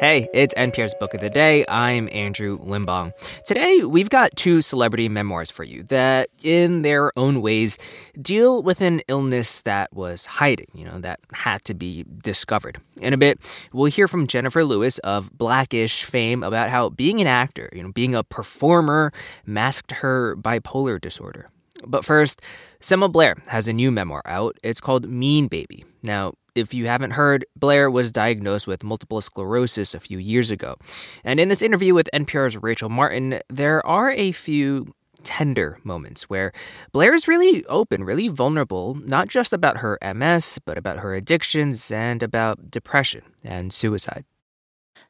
Hey, 0.00 0.28
it's 0.34 0.52
NPR's 0.54 0.92
Book 0.98 1.14
of 1.14 1.20
the 1.20 1.30
Day. 1.30 1.64
I'm 1.68 2.08
Andrew 2.10 2.58
Limbong. 2.58 3.12
Today, 3.44 3.84
we've 3.84 4.10
got 4.10 4.34
two 4.34 4.60
celebrity 4.60 5.08
memoirs 5.08 5.52
for 5.52 5.62
you 5.62 5.84
that, 5.84 6.30
in 6.42 6.82
their 6.82 7.16
own 7.16 7.40
ways, 7.40 7.78
deal 8.20 8.60
with 8.60 8.80
an 8.80 9.02
illness 9.06 9.60
that 9.60 9.94
was 9.94 10.26
hiding, 10.26 10.66
you 10.74 10.84
know, 10.84 10.98
that 10.98 11.20
had 11.32 11.64
to 11.66 11.74
be 11.74 12.04
discovered. 12.24 12.80
In 13.00 13.12
a 13.12 13.16
bit, 13.16 13.38
we'll 13.72 13.90
hear 13.90 14.08
from 14.08 14.26
Jennifer 14.26 14.64
Lewis 14.64 14.98
of 14.98 15.30
Blackish 15.38 16.02
fame 16.02 16.42
about 16.42 16.70
how 16.70 16.88
being 16.88 17.20
an 17.20 17.28
actor, 17.28 17.70
you 17.72 17.84
know, 17.84 17.92
being 17.92 18.16
a 18.16 18.24
performer, 18.24 19.12
masked 19.46 19.92
her 19.92 20.34
bipolar 20.34 21.00
disorder. 21.00 21.50
But 21.86 22.04
first, 22.04 22.42
Selma 22.80 23.08
Blair 23.08 23.36
has 23.46 23.68
a 23.68 23.72
new 23.72 23.92
memoir 23.92 24.22
out. 24.24 24.58
It's 24.64 24.80
called 24.80 25.08
Mean 25.08 25.46
Baby. 25.46 25.84
Now, 26.02 26.34
if 26.54 26.72
you 26.72 26.86
haven't 26.86 27.12
heard, 27.12 27.44
Blair 27.56 27.90
was 27.90 28.12
diagnosed 28.12 28.66
with 28.66 28.84
multiple 28.84 29.20
sclerosis 29.20 29.94
a 29.94 30.00
few 30.00 30.18
years 30.18 30.50
ago. 30.50 30.76
And 31.24 31.40
in 31.40 31.48
this 31.48 31.62
interview 31.62 31.94
with 31.94 32.08
NPR's 32.14 32.56
Rachel 32.56 32.88
Martin, 32.88 33.40
there 33.48 33.84
are 33.86 34.10
a 34.10 34.32
few 34.32 34.94
tender 35.24 35.78
moments 35.82 36.24
where 36.24 36.52
Blair 36.92 37.14
is 37.14 37.26
really 37.26 37.64
open, 37.66 38.04
really 38.04 38.28
vulnerable, 38.28 38.94
not 38.94 39.28
just 39.28 39.52
about 39.52 39.78
her 39.78 39.98
MS, 40.02 40.58
but 40.64 40.78
about 40.78 40.98
her 40.98 41.14
addictions 41.14 41.90
and 41.90 42.22
about 42.22 42.70
depression 42.70 43.22
and 43.42 43.72
suicide. 43.72 44.24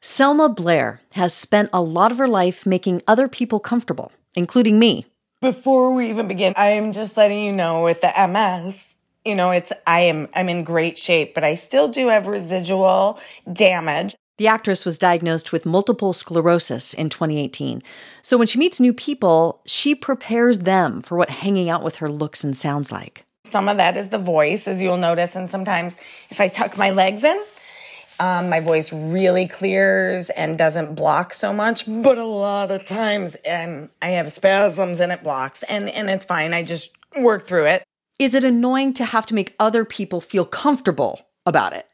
Selma 0.01 0.49
Blair 0.49 1.01
has 1.13 1.33
spent 1.33 1.69
a 1.73 1.81
lot 1.81 2.11
of 2.11 2.17
her 2.17 2.27
life 2.27 2.65
making 2.65 3.01
other 3.07 3.27
people 3.27 3.59
comfortable, 3.59 4.11
including 4.35 4.79
me. 4.79 5.05
Before 5.41 5.93
we 5.93 6.09
even 6.09 6.27
begin, 6.27 6.53
I 6.55 6.67
am 6.67 6.91
just 6.91 7.17
letting 7.17 7.43
you 7.43 7.51
know 7.51 7.83
with 7.83 8.01
the 8.01 8.13
MS, 8.27 8.94
you 9.25 9.35
know, 9.35 9.51
it's 9.51 9.73
I 9.87 10.01
am 10.01 10.27
I'm 10.35 10.47
in 10.47 10.63
great 10.63 10.97
shape, 10.97 11.33
but 11.33 11.43
I 11.43 11.55
still 11.55 11.87
do 11.87 12.07
have 12.09 12.27
residual 12.27 13.19
damage. 13.51 14.15
The 14.37 14.47
actress 14.47 14.85
was 14.85 14.97
diagnosed 14.97 15.51
with 15.51 15.65
multiple 15.65 16.11
sclerosis 16.13 16.93
in 16.93 17.09
2018. 17.09 17.81
So 18.21 18.37
when 18.37 18.47
she 18.47 18.59
meets 18.59 18.79
new 18.79 18.93
people, 18.93 19.61
she 19.65 19.95
prepares 19.95 20.59
them 20.59 21.01
for 21.01 21.17
what 21.17 21.29
hanging 21.29 21.69
out 21.69 21.83
with 21.83 21.97
her 21.97 22.09
looks 22.09 22.43
and 22.43 22.55
sounds 22.55 22.91
like. 22.91 23.23
Some 23.45 23.69
of 23.69 23.77
that 23.77 23.95
is 23.95 24.09
the 24.09 24.17
voice, 24.17 24.67
as 24.67 24.81
you'll 24.81 24.97
notice, 24.97 25.35
and 25.35 25.49
sometimes 25.49 25.95
if 26.29 26.41
I 26.41 26.49
tuck 26.49 26.77
my 26.77 26.89
legs 26.89 27.23
in, 27.23 27.41
um, 28.19 28.49
my 28.49 28.59
voice 28.59 28.91
really 28.91 29.47
clears 29.47 30.29
and 30.31 30.57
doesn't 30.57 30.95
block 30.95 31.33
so 31.33 31.53
much. 31.53 31.85
But 31.87 32.17
a 32.17 32.25
lot 32.25 32.71
of 32.71 32.85
times, 32.85 33.37
um, 33.49 33.89
I 34.01 34.09
have 34.11 34.31
spasms 34.31 34.99
and 34.99 35.11
it 35.11 35.23
blocks, 35.23 35.63
and 35.63 35.89
and 35.89 36.09
it's 36.09 36.25
fine. 36.25 36.53
I 36.53 36.63
just 36.63 36.91
work 37.17 37.45
through 37.47 37.67
it. 37.67 37.83
Is 38.17 38.33
it 38.33 38.45
annoying 38.45 38.93
to 38.93 39.03
have 39.03 39.25
to 39.25 39.33
make 39.33 39.55
other 39.59 39.83
people 39.83 40.21
feel 40.21 40.45
comfortable 40.45 41.19
about 41.45 41.73
it? 41.73 41.85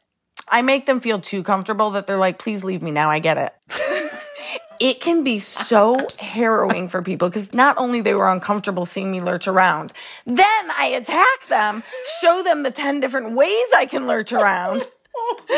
I 0.48 0.62
make 0.62 0.86
them 0.86 1.00
feel 1.00 1.18
too 1.18 1.42
comfortable 1.42 1.90
that 1.90 2.06
they're 2.06 2.16
like, 2.16 2.38
please 2.38 2.62
leave 2.62 2.80
me 2.80 2.92
now. 2.92 3.10
I 3.10 3.18
get 3.18 3.38
it. 3.38 3.52
it 4.80 5.00
can 5.00 5.24
be 5.24 5.40
so 5.40 5.96
harrowing 6.20 6.88
for 6.88 7.02
people 7.02 7.28
because 7.28 7.52
not 7.52 7.76
only 7.76 8.02
they 8.02 8.14
were 8.14 8.30
uncomfortable 8.30 8.86
seeing 8.86 9.10
me 9.10 9.20
lurch 9.20 9.48
around, 9.48 9.92
then 10.24 10.46
I 10.78 10.92
attack 10.94 11.48
them, 11.48 11.82
show 12.20 12.44
them 12.44 12.62
the 12.62 12.70
10 12.70 13.00
different 13.00 13.32
ways 13.32 13.66
I 13.74 13.86
can 13.86 14.06
lurch 14.06 14.32
around. 14.32 14.82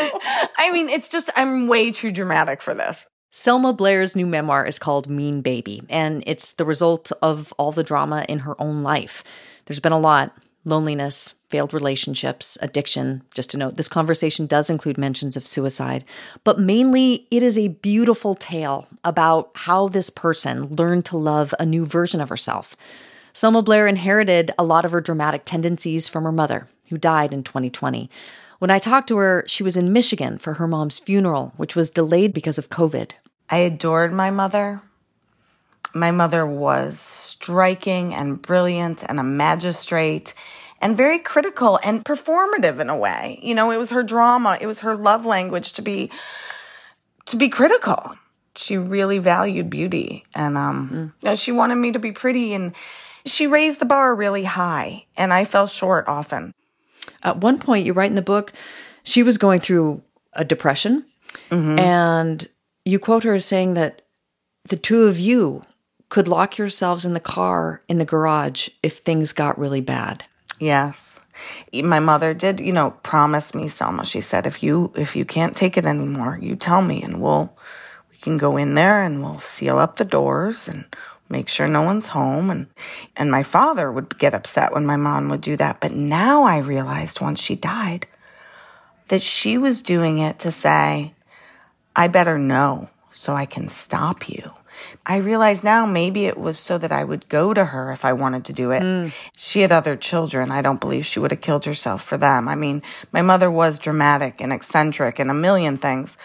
I 0.57 0.71
mean, 0.73 0.89
it's 0.89 1.09
just, 1.09 1.29
I'm 1.35 1.67
way 1.67 1.91
too 1.91 2.11
dramatic 2.11 2.63
for 2.63 2.73
this. 2.73 3.05
Selma 3.29 3.71
Blair's 3.73 4.15
new 4.15 4.25
memoir 4.25 4.65
is 4.65 4.79
called 4.79 5.09
Mean 5.09 5.41
Baby, 5.41 5.83
and 5.89 6.23
it's 6.25 6.53
the 6.53 6.65
result 6.65 7.11
of 7.21 7.53
all 7.57 7.71
the 7.71 7.83
drama 7.83 8.25
in 8.27 8.39
her 8.39 8.59
own 8.59 8.81
life. 8.81 9.23
There's 9.65 9.79
been 9.79 9.91
a 9.91 9.99
lot 9.99 10.33
loneliness, 10.65 11.35
failed 11.49 11.73
relationships, 11.73 12.57
addiction. 12.61 13.21
Just 13.33 13.51
to 13.51 13.57
note, 13.57 13.75
this 13.75 13.87
conversation 13.87 14.47
does 14.47 14.69
include 14.69 14.97
mentions 14.97 15.37
of 15.37 15.47
suicide, 15.47 16.03
but 16.43 16.59
mainly 16.59 17.27
it 17.31 17.43
is 17.43 17.57
a 17.57 17.69
beautiful 17.69 18.35
tale 18.35 18.87
about 19.03 19.51
how 19.53 19.87
this 19.87 20.09
person 20.09 20.75
learned 20.75 21.05
to 21.05 21.17
love 21.17 21.53
a 21.59 21.65
new 21.65 21.85
version 21.85 22.19
of 22.19 22.29
herself. 22.29 22.75
Selma 23.31 23.61
Blair 23.61 23.85
inherited 23.85 24.51
a 24.57 24.63
lot 24.63 24.85
of 24.85 24.91
her 24.91 25.01
dramatic 25.01 25.45
tendencies 25.45 26.07
from 26.07 26.23
her 26.23 26.31
mother, 26.31 26.67
who 26.89 26.97
died 26.97 27.31
in 27.31 27.43
2020. 27.43 28.09
When 28.59 28.71
I 28.71 28.79
talked 28.79 29.09
to 29.09 29.17
her, 29.17 29.43
she 29.47 29.61
was 29.61 29.75
in 29.75 29.93
Michigan 29.93 30.37
for 30.37 30.53
her 30.53 30.67
mom's 30.67 30.99
funeral, 30.99 31.53
which 31.57 31.75
was 31.75 31.91
delayed 31.91 32.33
because 32.33 32.57
of 32.57 32.69
COVID. 32.69 33.11
I 33.49 33.57
adored 33.57 34.13
my 34.13 34.31
mother. 34.31 34.81
My 35.95 36.11
mother 36.11 36.45
was 36.45 36.99
striking 36.99 38.13
and 38.13 38.41
brilliant 38.41 39.03
and 39.07 39.17
a 39.17 39.23
magistrate 39.23 40.33
and 40.81 40.97
very 40.97 41.19
critical 41.19 41.79
and 41.85 42.03
performative 42.03 42.79
in 42.79 42.89
a 42.89 42.97
way. 42.97 43.39
You 43.41 43.55
know, 43.55 43.71
it 43.71 43.77
was 43.77 43.91
her 43.91 44.03
drama, 44.03 44.57
it 44.59 44.67
was 44.67 44.81
her 44.81 44.95
love 44.95 45.25
language 45.25 45.71
to 45.73 45.81
be 45.81 46.11
to 47.27 47.37
be 47.37 47.47
critical. 47.47 48.15
She 48.57 48.77
really 48.77 49.19
valued 49.19 49.69
beauty 49.69 50.25
and 50.35 50.57
um 50.57 50.89
mm. 50.89 51.23
you 51.23 51.29
know, 51.29 51.35
she 51.35 51.53
wanted 51.53 51.75
me 51.75 51.93
to 51.93 51.99
be 51.99 52.11
pretty 52.11 52.53
and 52.53 52.75
she 53.25 53.47
raised 53.47 53.79
the 53.79 53.85
bar 53.85 54.13
really 54.13 54.43
high 54.43 55.05
and 55.15 55.31
I 55.31 55.45
fell 55.45 55.65
short 55.65 56.09
often. 56.09 56.53
At 57.23 57.37
one 57.37 57.57
point 57.57 57.85
you 57.85 57.93
write 57.93 58.09
in 58.09 58.15
the 58.15 58.21
book 58.21 58.51
she 59.03 59.23
was 59.23 59.37
going 59.37 59.61
through 59.61 60.01
a 60.33 60.43
depression 60.43 61.05
mm-hmm. 61.49 61.79
and 61.79 62.49
you 62.83 62.99
quote 62.99 63.23
her 63.23 63.35
as 63.35 63.45
saying 63.45 63.75
that 63.75 64.01
the 64.67 64.75
two 64.75 65.03
of 65.03 65.17
you 65.17 65.63
could 66.09 66.27
lock 66.27 66.57
yourselves 66.57 67.05
in 67.05 67.13
the 67.13 67.19
car 67.19 67.81
in 67.87 67.97
the 67.97 68.05
garage 68.05 68.69
if 68.83 68.97
things 68.97 69.33
got 69.33 69.59
really 69.59 69.81
bad. 69.81 70.23
Yes. 70.59 71.19
My 71.73 71.99
mother 71.99 72.33
did, 72.33 72.59
you 72.59 72.71
know, 72.71 72.91
promise 73.03 73.53
me, 73.53 73.67
Selma. 73.67 74.05
She 74.05 74.21
said, 74.21 74.47
if 74.47 74.63
you 74.63 74.93
if 74.95 75.15
you 75.15 75.25
can't 75.25 75.55
take 75.55 75.77
it 75.77 75.85
anymore, 75.85 76.39
you 76.41 76.55
tell 76.55 76.81
me 76.81 77.01
and 77.01 77.21
we'll 77.21 77.55
we 78.11 78.17
can 78.17 78.37
go 78.37 78.55
in 78.55 78.75
there 78.75 79.03
and 79.03 79.21
we'll 79.21 79.39
seal 79.39 79.77
up 79.77 79.97
the 79.97 80.05
doors 80.05 80.67
and 80.67 80.85
make 81.27 81.49
sure 81.49 81.67
no 81.67 81.81
one's 81.81 82.07
home 82.07 82.49
and 82.49 82.67
and 83.17 83.29
my 83.31 83.43
father 83.43 83.91
would 83.91 84.17
get 84.17 84.33
upset 84.33 84.71
when 84.73 84.85
my 84.85 84.95
mom 84.95 85.27
would 85.29 85.41
do 85.41 85.57
that. 85.57 85.81
But 85.81 85.91
now 85.91 86.43
I 86.43 86.59
realized 86.59 87.19
once 87.19 87.41
she 87.41 87.55
died 87.55 88.07
that 89.09 89.21
she 89.21 89.57
was 89.57 89.81
doing 89.81 90.19
it 90.19 90.39
to 90.39 90.51
say, 90.51 91.13
I 91.95 92.07
better 92.07 92.37
know 92.37 92.89
so 93.11 93.33
I 93.33 93.45
can 93.45 93.67
stop 93.67 94.29
you. 94.29 94.51
I 95.07 95.17
realize 95.17 95.63
now 95.63 95.85
maybe 95.85 96.25
it 96.25 96.37
was 96.37 96.57
so 96.57 96.77
that 96.79 96.91
I 96.91 97.03
would 97.03 97.29
go 97.29 97.53
to 97.53 97.65
her 97.65 97.91
if 97.91 98.03
I 98.03 98.13
wanted 98.13 98.45
to 98.45 98.53
do 98.53 98.71
it. 98.71 98.81
Mm. 98.81 99.13
She 99.37 99.61
had 99.61 99.71
other 99.71 99.95
children. 99.95 100.49
I 100.49 100.61
don't 100.61 100.81
believe 100.81 101.05
she 101.05 101.19
would 101.19 101.31
have 101.31 101.41
killed 101.41 101.65
herself 101.65 102.03
for 102.03 102.17
them. 102.17 102.47
I 102.47 102.55
mean, 102.55 102.81
my 103.11 103.21
mother 103.21 103.51
was 103.51 103.77
dramatic 103.77 104.41
and 104.41 104.51
eccentric 104.51 105.19
and 105.19 105.29
a 105.29 105.35
million 105.35 105.77
things, 105.77 106.17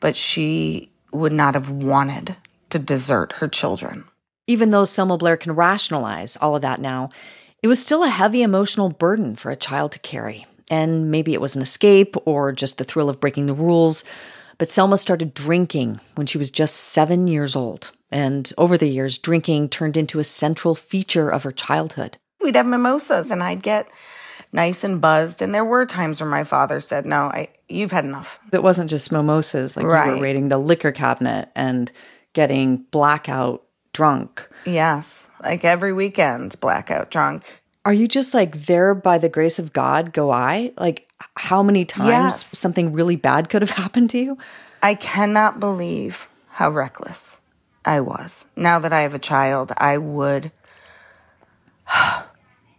but 0.00 0.16
she 0.16 0.90
would 1.12 1.32
not 1.32 1.54
have 1.54 1.68
wanted 1.68 2.36
to 2.70 2.78
desert 2.78 3.32
her 3.32 3.48
children. 3.48 4.04
Even 4.46 4.70
though 4.70 4.86
Selma 4.86 5.18
Blair 5.18 5.36
can 5.36 5.52
rationalize 5.52 6.36
all 6.38 6.56
of 6.56 6.62
that 6.62 6.80
now, 6.80 7.10
it 7.62 7.68
was 7.68 7.80
still 7.80 8.02
a 8.02 8.08
heavy 8.08 8.42
emotional 8.42 8.88
burden 8.88 9.36
for 9.36 9.50
a 9.50 9.56
child 9.56 9.92
to 9.92 9.98
carry. 9.98 10.46
And 10.70 11.10
maybe 11.10 11.34
it 11.34 11.40
was 11.40 11.54
an 11.54 11.62
escape 11.62 12.16
or 12.24 12.50
just 12.50 12.78
the 12.78 12.84
thrill 12.84 13.10
of 13.10 13.20
breaking 13.20 13.46
the 13.46 13.54
rules. 13.54 14.04
But 14.56 14.70
Selma 14.70 14.96
started 14.96 15.34
drinking 15.34 16.00
when 16.14 16.26
she 16.26 16.38
was 16.38 16.50
just 16.50 16.76
seven 16.76 17.28
years 17.28 17.54
old. 17.54 17.92
And 18.12 18.52
over 18.58 18.76
the 18.76 18.88
years, 18.88 19.18
drinking 19.18 19.70
turned 19.70 19.96
into 19.96 20.18
a 20.18 20.24
central 20.24 20.74
feature 20.74 21.30
of 21.30 21.42
her 21.44 21.52
childhood. 21.52 22.18
We'd 22.40 22.56
have 22.56 22.66
mimosas 22.66 23.30
and 23.30 23.42
I'd 23.42 23.62
get 23.62 23.88
nice 24.52 24.84
and 24.84 25.00
buzzed. 25.00 25.42
And 25.42 25.54
there 25.54 25.64
were 25.64 25.86
times 25.86 26.20
where 26.20 26.30
my 26.30 26.44
father 26.44 26.78
said, 26.80 27.06
No, 27.06 27.24
I, 27.24 27.48
you've 27.68 27.92
had 27.92 28.04
enough. 28.04 28.38
It 28.52 28.62
wasn't 28.62 28.90
just 28.90 29.10
mimosas, 29.10 29.76
like 29.76 29.86
right. 29.86 30.10
you 30.10 30.16
were 30.16 30.22
raiding 30.22 30.48
the 30.48 30.58
liquor 30.58 30.92
cabinet 30.92 31.50
and 31.54 31.90
getting 32.34 32.78
blackout 32.90 33.64
drunk. 33.92 34.48
Yes, 34.64 35.28
like 35.42 35.64
every 35.64 35.92
weekend, 35.92 36.58
blackout 36.60 37.10
drunk. 37.10 37.62
Are 37.84 37.92
you 37.92 38.06
just 38.06 38.32
like 38.32 38.66
there 38.66 38.94
by 38.94 39.18
the 39.18 39.28
grace 39.28 39.58
of 39.58 39.72
God 39.72 40.12
go 40.12 40.30
I? 40.30 40.72
Like 40.76 41.08
how 41.36 41.62
many 41.62 41.84
times 41.84 42.06
yes. 42.42 42.58
something 42.58 42.92
really 42.92 43.16
bad 43.16 43.48
could 43.48 43.62
have 43.62 43.70
happened 43.82 44.10
to 44.10 44.18
you? 44.18 44.38
I 44.82 44.94
cannot 44.94 45.60
believe 45.60 46.28
how 46.48 46.70
reckless 46.70 47.40
I 47.84 48.00
was. 48.00 48.46
Now 48.56 48.78
that 48.78 48.92
I 48.92 49.00
have 49.00 49.14
a 49.14 49.18
child, 49.18 49.72
I 49.76 49.98
would. 49.98 50.52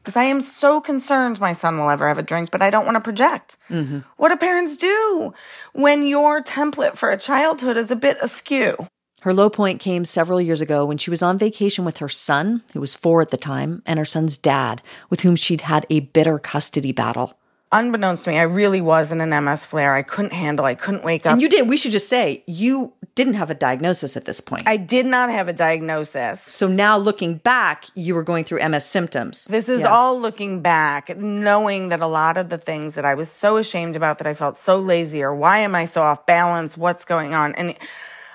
Because 0.03 0.17
I 0.17 0.25
am 0.25 0.41
so 0.41 0.81
concerned 0.81 1.39
my 1.39 1.53
son 1.53 1.77
will 1.77 1.89
ever 1.89 2.09
have 2.09 2.17
a 2.17 2.23
drink, 2.23 2.51
but 2.51 2.61
I 2.61 2.69
don't 2.69 2.83
want 2.83 2.95
to 2.95 3.01
project. 3.01 3.55
Mm-hmm. 3.69 3.99
What 4.17 4.29
do 4.29 4.35
parents 4.35 4.75
do 4.75 5.33
when 5.71 6.05
your 6.05 6.43
template 6.43 6.97
for 6.97 7.09
a 7.09 7.17
childhood 7.17 7.77
is 7.77 7.89
a 7.89 7.95
bit 7.95 8.17
askew? 8.21 8.75
Her 9.21 9.33
low 9.33 9.49
point 9.49 9.79
came 9.79 10.03
several 10.03 10.41
years 10.41 10.59
ago 10.59 10.83
when 10.83 10.97
she 10.97 11.09
was 11.09 11.23
on 11.23 11.37
vacation 11.37 11.85
with 11.85 11.99
her 11.99 12.09
son, 12.09 12.63
who 12.73 12.81
was 12.81 12.95
four 12.95 13.21
at 13.21 13.29
the 13.29 13.37
time, 13.37 13.81
and 13.85 13.97
her 13.97 14.03
son's 14.03 14.35
dad, 14.35 14.81
with 15.09 15.21
whom 15.21 15.37
she'd 15.37 15.61
had 15.61 15.85
a 15.89 16.01
bitter 16.01 16.37
custody 16.37 16.91
battle. 16.91 17.39
Unbeknownst 17.73 18.23
to 18.25 18.29
me, 18.31 18.37
I 18.39 18.43
really 18.43 18.79
was 18.79 19.11
in 19.11 19.19
an 19.19 19.29
MS 19.43 19.65
flare. 19.65 19.93
I 19.95 20.01
couldn't 20.03 20.31
handle. 20.33 20.65
I 20.65 20.75
couldn't 20.75 21.03
wake 21.03 21.25
up. 21.25 21.33
And 21.33 21.41
you 21.41 21.49
didn't. 21.49 21.67
We 21.67 21.75
should 21.77 21.91
just 21.91 22.07
say 22.07 22.43
you 22.47 22.93
didn't 23.15 23.33
have 23.35 23.49
a 23.49 23.53
diagnosis 23.55 24.15
at 24.15 24.25
this 24.25 24.39
point. 24.41 24.63
I 24.65 24.77
did 24.77 25.05
not 25.05 25.29
have 25.29 25.47
a 25.47 25.53
diagnosis. 25.53 26.41
so 26.41 26.67
now 26.67 26.97
looking 26.97 27.35
back, 27.35 27.85
you 27.95 28.15
were 28.15 28.23
going 28.23 28.43
through 28.43 28.59
MS 28.59 28.85
symptoms. 28.85 29.45
This 29.45 29.67
is 29.69 29.81
Yeah. 29.81 29.87
all 29.87 30.19
looking 30.19 30.61
back, 30.61 31.17
knowing 31.17 31.89
that 31.89 31.99
a 32.01 32.07
lot 32.07 32.37
of 32.37 32.49
the 32.49 32.57
things 32.57 32.95
that 32.95 33.05
I 33.05 33.13
was 33.13 33.29
so 33.29 33.57
ashamed 33.57 33.95
about, 33.95 34.17
that 34.19 34.27
I 34.27 34.33
felt 34.33 34.55
so 34.57 34.79
lazy, 34.79 35.21
or 35.21 35.33
why 35.35 35.59
am 35.59 35.75
I 35.75 35.85
so 35.85 36.01
off 36.01 36.25
balance? 36.25 36.77
What's 36.77 37.05
going 37.05 37.33
on? 37.33 37.53
And 37.55 37.75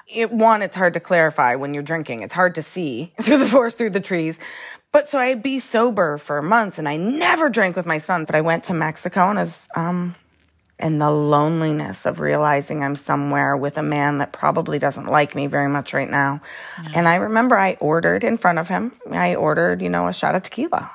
it, 0.09 0.33
one, 0.33 0.63
it's 0.63 0.77
hard 0.77 0.95
to 0.95 1.01
clarify 1.01 1.55
when 1.55 1.75
you're 1.75 1.83
drinking. 1.83 2.23
It's 2.23 2.35
hard 2.35 2.55
to 2.57 2.63
see 2.63 3.13
through 3.21 3.39
the 3.39 3.47
forest, 3.47 3.79
through 3.79 3.91
the 3.91 4.01
trees. 4.01 4.41
But 4.91 5.09
so 5.09 5.19
I'd 5.19 5.43
be 5.43 5.59
sober 5.59 6.17
for 6.17 6.41
months, 6.41 6.79
and 6.79 6.89
I 6.89 6.97
never 6.97 7.51
drank 7.51 7.77
with 7.77 7.87
my 7.87 7.99
son. 7.99 8.25
But 8.25 8.35
I 8.35 8.41
went 8.41 8.65
to 8.65 8.75
Mexico, 8.75 9.29
and 9.29 9.39
as 9.39 9.69
um, 9.77 10.15
and 10.79 11.01
the 11.01 11.11
loneliness 11.11 12.07
of 12.07 12.21
realizing 12.21 12.83
I'm 12.83 12.97
somewhere 12.97 13.57
with 13.57 13.77
a 13.79 13.83
man 13.83 14.19
that 14.19 14.33
probably 14.33 14.79
doesn't 14.79 15.07
like 15.07 15.35
me 15.35 15.47
very 15.47 15.69
much 15.69 15.93
right 15.93 16.09
now. 16.09 16.41
And 16.95 17.09
I 17.09 17.17
remember 17.17 17.59
I 17.59 17.77
ordered 17.81 18.23
in 18.23 18.37
front 18.37 18.59
of 18.59 18.69
him, 18.69 18.93
I 19.11 19.35
ordered, 19.35 19.83
you 19.83 19.91
know, 19.91 20.07
a 20.07 20.13
shot 20.13 20.37
of 20.37 20.43
tequila. 20.43 20.91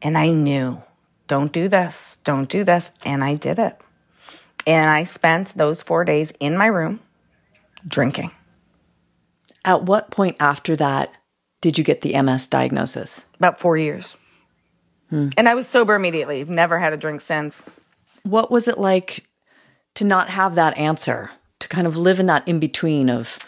And 0.00 0.16
I 0.16 0.30
knew, 0.30 0.80
don't 1.26 1.52
do 1.52 1.68
this, 1.68 2.18
don't 2.22 2.48
do 2.48 2.62
this. 2.62 2.92
And 3.04 3.24
I 3.24 3.34
did 3.34 3.58
it. 3.58 3.76
And 4.66 4.88
I 4.88 5.04
spent 5.04 5.54
those 5.56 5.82
four 5.82 6.04
days 6.04 6.32
in 6.38 6.56
my 6.56 6.66
room 6.66 7.00
drinking. 7.86 8.30
At 9.64 9.84
what 9.84 10.10
point 10.10 10.36
after 10.40 10.76
that 10.76 11.16
did 11.60 11.78
you 11.78 11.84
get 11.84 12.02
the 12.02 12.20
MS 12.20 12.46
diagnosis? 12.46 13.24
About 13.36 13.58
four 13.58 13.76
years. 13.76 14.16
Hmm. 15.10 15.28
And 15.36 15.48
I 15.48 15.54
was 15.54 15.66
sober 15.66 15.94
immediately. 15.94 16.44
Never 16.44 16.78
had 16.78 16.92
a 16.92 16.96
drink 16.96 17.20
since. 17.20 17.64
What 18.22 18.50
was 18.50 18.68
it 18.68 18.78
like 18.78 19.24
to 19.94 20.04
not 20.04 20.30
have 20.30 20.54
that 20.54 20.76
answer? 20.76 21.30
To 21.60 21.68
kind 21.68 21.86
of 21.86 21.96
live 21.96 22.20
in 22.20 22.26
that 22.26 22.46
in 22.46 22.60
between 22.60 23.08
of, 23.08 23.38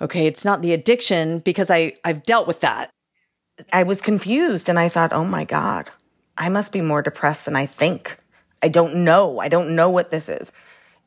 okay, 0.00 0.26
it's 0.26 0.44
not 0.44 0.62
the 0.62 0.72
addiction 0.72 1.40
because 1.40 1.70
I 1.70 1.94
I've 2.04 2.22
dealt 2.22 2.46
with 2.46 2.60
that. 2.60 2.90
I 3.72 3.82
was 3.82 4.00
confused 4.00 4.68
and 4.68 4.78
I 4.78 4.88
thought, 4.88 5.12
oh 5.12 5.24
my 5.24 5.44
God, 5.44 5.90
I 6.38 6.48
must 6.48 6.72
be 6.72 6.80
more 6.80 7.02
depressed 7.02 7.44
than 7.44 7.54
I 7.54 7.66
think. 7.66 8.16
I 8.62 8.68
don't 8.68 9.04
know. 9.04 9.38
I 9.38 9.48
don't 9.48 9.74
know 9.76 9.90
what 9.90 10.10
this 10.10 10.28
is. 10.28 10.50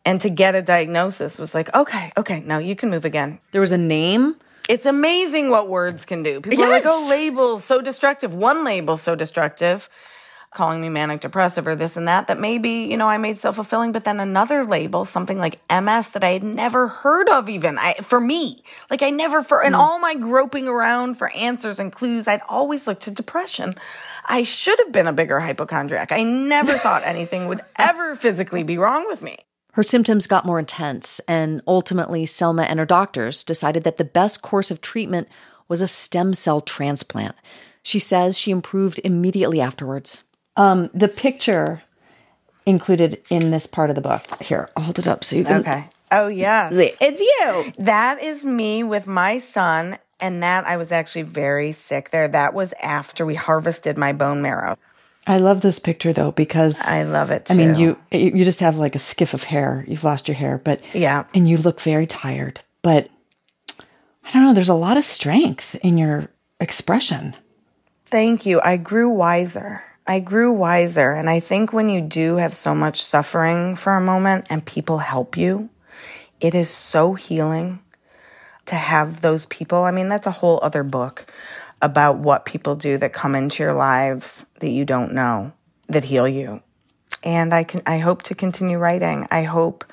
And 0.05 0.21
to 0.21 0.29
get 0.29 0.53
a 0.53 0.61
diagnosis 0.61 1.39
was 1.39 1.55
like, 1.55 1.73
okay, 1.73 2.11
okay, 2.15 2.41
now 2.41 2.59
you 2.59 2.75
can 2.75 2.91
move 2.91 3.05
again. 3.05 3.39
There 3.51 3.61
was 3.61 3.71
a 3.71 3.77
name. 3.77 4.35
It's 4.69 4.85
amazing 4.85 5.49
what 5.49 5.67
words 5.67 6.05
can 6.05 6.21
do. 6.21 6.41
People 6.41 6.63
are 6.63 6.69
like, 6.69 6.85
oh, 6.85 7.07
labels 7.09 7.63
so 7.63 7.81
destructive. 7.81 8.33
One 8.33 8.63
label 8.63 8.97
so 8.97 9.15
destructive, 9.15 9.89
calling 10.51 10.79
me 10.79 10.89
manic 10.89 11.21
depressive 11.21 11.67
or 11.67 11.75
this 11.75 11.97
and 11.97 12.07
that, 12.07 12.27
that 12.27 12.39
maybe, 12.39 12.69
you 12.69 12.97
know, 12.97 13.07
I 13.07 13.17
made 13.17 13.39
self 13.39 13.55
fulfilling. 13.55 13.91
But 13.91 14.03
then 14.03 14.19
another 14.19 14.63
label, 14.63 15.05
something 15.05 15.39
like 15.39 15.59
MS 15.71 16.09
that 16.09 16.23
I 16.23 16.31
had 16.31 16.43
never 16.43 16.87
heard 16.87 17.27
of 17.29 17.49
even 17.49 17.77
I, 17.79 17.93
for 17.95 18.19
me. 18.19 18.63
Like 18.91 19.01
I 19.01 19.09
never, 19.09 19.41
for, 19.41 19.63
in 19.63 19.73
hmm. 19.73 19.79
all 19.79 19.97
my 19.97 20.13
groping 20.13 20.67
around 20.67 21.15
for 21.15 21.31
answers 21.31 21.79
and 21.79 21.91
clues, 21.91 22.27
I'd 22.27 22.41
always 22.47 22.85
looked 22.85 23.03
to 23.03 23.11
depression. 23.11 23.75
I 24.27 24.43
should 24.43 24.77
have 24.79 24.91
been 24.91 25.07
a 25.07 25.13
bigger 25.13 25.39
hypochondriac. 25.39 26.11
I 26.11 26.23
never 26.23 26.73
thought 26.73 27.01
anything 27.05 27.47
would 27.47 27.61
ever 27.75 28.15
physically 28.15 28.63
be 28.63 28.77
wrong 28.77 29.05
with 29.07 29.23
me. 29.23 29.37
Her 29.75 29.83
symptoms 29.83 30.25
got 30.25 30.45
more 30.45 30.57
intense, 30.57 31.19
and 31.27 31.61
ultimately, 31.67 32.25
Selma 32.25 32.63
and 32.63 32.79
her 32.79 32.85
doctors 32.85 33.43
decided 33.43 33.83
that 33.83 33.97
the 33.97 34.05
best 34.05 34.41
course 34.41 34.71
of 34.71 34.79
treatment 34.79 35.27
was 35.67 35.81
a 35.81 35.87
stem 35.87 36.33
cell 36.33 36.61
transplant. 36.61 37.35
She 37.83 37.99
says 37.99 38.37
she 38.37 38.51
improved 38.51 39.01
immediately 39.03 39.59
afterwards. 39.59 40.23
Um, 40.55 40.89
the 40.93 41.09
picture 41.09 41.83
included 42.65 43.21
in 43.29 43.51
this 43.51 43.67
part 43.67 43.89
of 43.89 43.97
the 43.97 44.01
book. 44.01 44.41
Here, 44.41 44.69
I'll 44.77 44.83
hold 44.83 44.97
it 44.97 45.09
up 45.09 45.25
so 45.25 45.35
you 45.35 45.43
can. 45.43 45.59
Okay. 45.59 45.89
Oh, 46.09 46.29
yes. 46.29 46.71
It's 47.01 47.19
you. 47.19 47.73
That 47.83 48.23
is 48.23 48.45
me 48.45 48.81
with 48.83 49.07
my 49.07 49.39
son. 49.39 49.97
And 50.21 50.41
that 50.41 50.65
I 50.65 50.77
was 50.77 50.93
actually 50.93 51.23
very 51.23 51.73
sick 51.73 52.11
there. 52.11 52.29
That 52.29 52.53
was 52.53 52.73
after 52.81 53.25
we 53.25 53.35
harvested 53.35 53.97
my 53.97 54.13
bone 54.13 54.41
marrow. 54.41 54.77
I 55.27 55.37
love 55.37 55.61
this 55.61 55.79
picture 55.79 56.13
though 56.13 56.31
because 56.31 56.79
I 56.81 57.03
love 57.03 57.31
it 57.31 57.45
too. 57.47 57.53
I 57.53 57.57
mean, 57.57 57.75
you 57.75 57.97
you 58.11 58.45
just 58.45 58.59
have 58.59 58.77
like 58.77 58.95
a 58.95 58.99
skiff 58.99 59.33
of 59.33 59.43
hair. 59.43 59.83
You've 59.87 60.03
lost 60.03 60.27
your 60.27 60.35
hair, 60.35 60.61
but 60.63 60.81
Yeah. 60.93 61.23
and 61.33 61.47
you 61.49 61.57
look 61.57 61.81
very 61.81 62.05
tired. 62.05 62.61
But 62.81 63.09
I 63.79 64.31
don't 64.31 64.43
know. 64.43 64.53
There's 64.53 64.69
a 64.69 64.73
lot 64.75 64.97
of 64.97 65.05
strength 65.05 65.75
in 65.81 65.97
your 65.97 66.27
expression. 66.59 67.35
Thank 68.05 68.45
you. 68.45 68.61
I 68.63 68.77
grew 68.77 69.09
wiser. 69.09 69.83
I 70.07 70.19
grew 70.19 70.51
wiser. 70.51 71.11
And 71.11 71.29
I 71.29 71.39
think 71.39 71.73
when 71.73 71.89
you 71.89 72.01
do 72.01 72.35
have 72.37 72.53
so 72.53 72.75
much 72.75 73.01
suffering 73.01 73.75
for 73.75 73.95
a 73.95 74.01
moment 74.01 74.47
and 74.51 74.63
people 74.63 74.99
help 74.99 75.35
you, 75.37 75.69
it 76.39 76.53
is 76.53 76.69
so 76.69 77.15
healing 77.15 77.79
to 78.67 78.75
have 78.75 79.21
those 79.21 79.45
people. 79.47 79.83
I 79.83 79.91
mean, 79.91 80.07
that's 80.09 80.27
a 80.27 80.31
whole 80.31 80.59
other 80.61 80.83
book 80.83 81.25
about 81.85 82.17
what 82.17 82.45
people 82.45 82.75
do 82.75 82.97
that 82.97 83.13
come 83.13 83.35
into 83.35 83.61
your 83.61 83.73
lives 83.73 84.43
that 84.59 84.69
you 84.69 84.85
don't 84.85 85.13
know 85.13 85.53
that 85.87 86.03
heal 86.03 86.27
you. 86.27 86.63
And 87.23 87.53
I 87.53 87.63
can 87.63 87.83
I 87.85 87.99
hope 87.99 88.23
to 88.23 88.35
continue 88.35 88.79
writing. 88.79 89.27
I 89.29 89.43
hope 89.43 89.85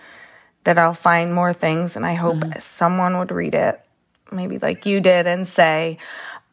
that 0.65 0.79
I'll 0.79 0.95
find 0.95 1.35
more 1.35 1.53
things 1.53 1.95
and 1.95 2.07
I 2.07 2.15
hope 2.15 2.37
mm-hmm. 2.37 2.59
someone 2.61 3.19
would 3.19 3.31
read 3.31 3.55
it 3.55 3.87
maybe 4.31 4.59
like 4.59 4.87
you 4.87 5.03
did 5.03 5.27
and 5.27 5.47
say, 5.47 5.99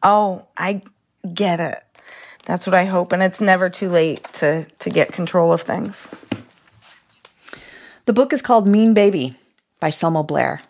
"Oh, 0.02 0.46
I 0.58 0.82
get 1.32 1.58
it." 1.58 1.82
That's 2.44 2.66
what 2.66 2.74
I 2.74 2.84
hope 2.84 3.12
and 3.12 3.22
it's 3.22 3.40
never 3.40 3.70
too 3.70 3.88
late 3.88 4.22
to 4.34 4.66
to 4.66 4.90
get 4.90 5.10
control 5.10 5.54
of 5.54 5.62
things. 5.62 6.10
The 8.04 8.12
book 8.12 8.34
is 8.34 8.42
called 8.42 8.68
Mean 8.68 8.92
Baby 8.92 9.38
by 9.80 9.88
Selma 9.88 10.22
Blair, 10.22 10.60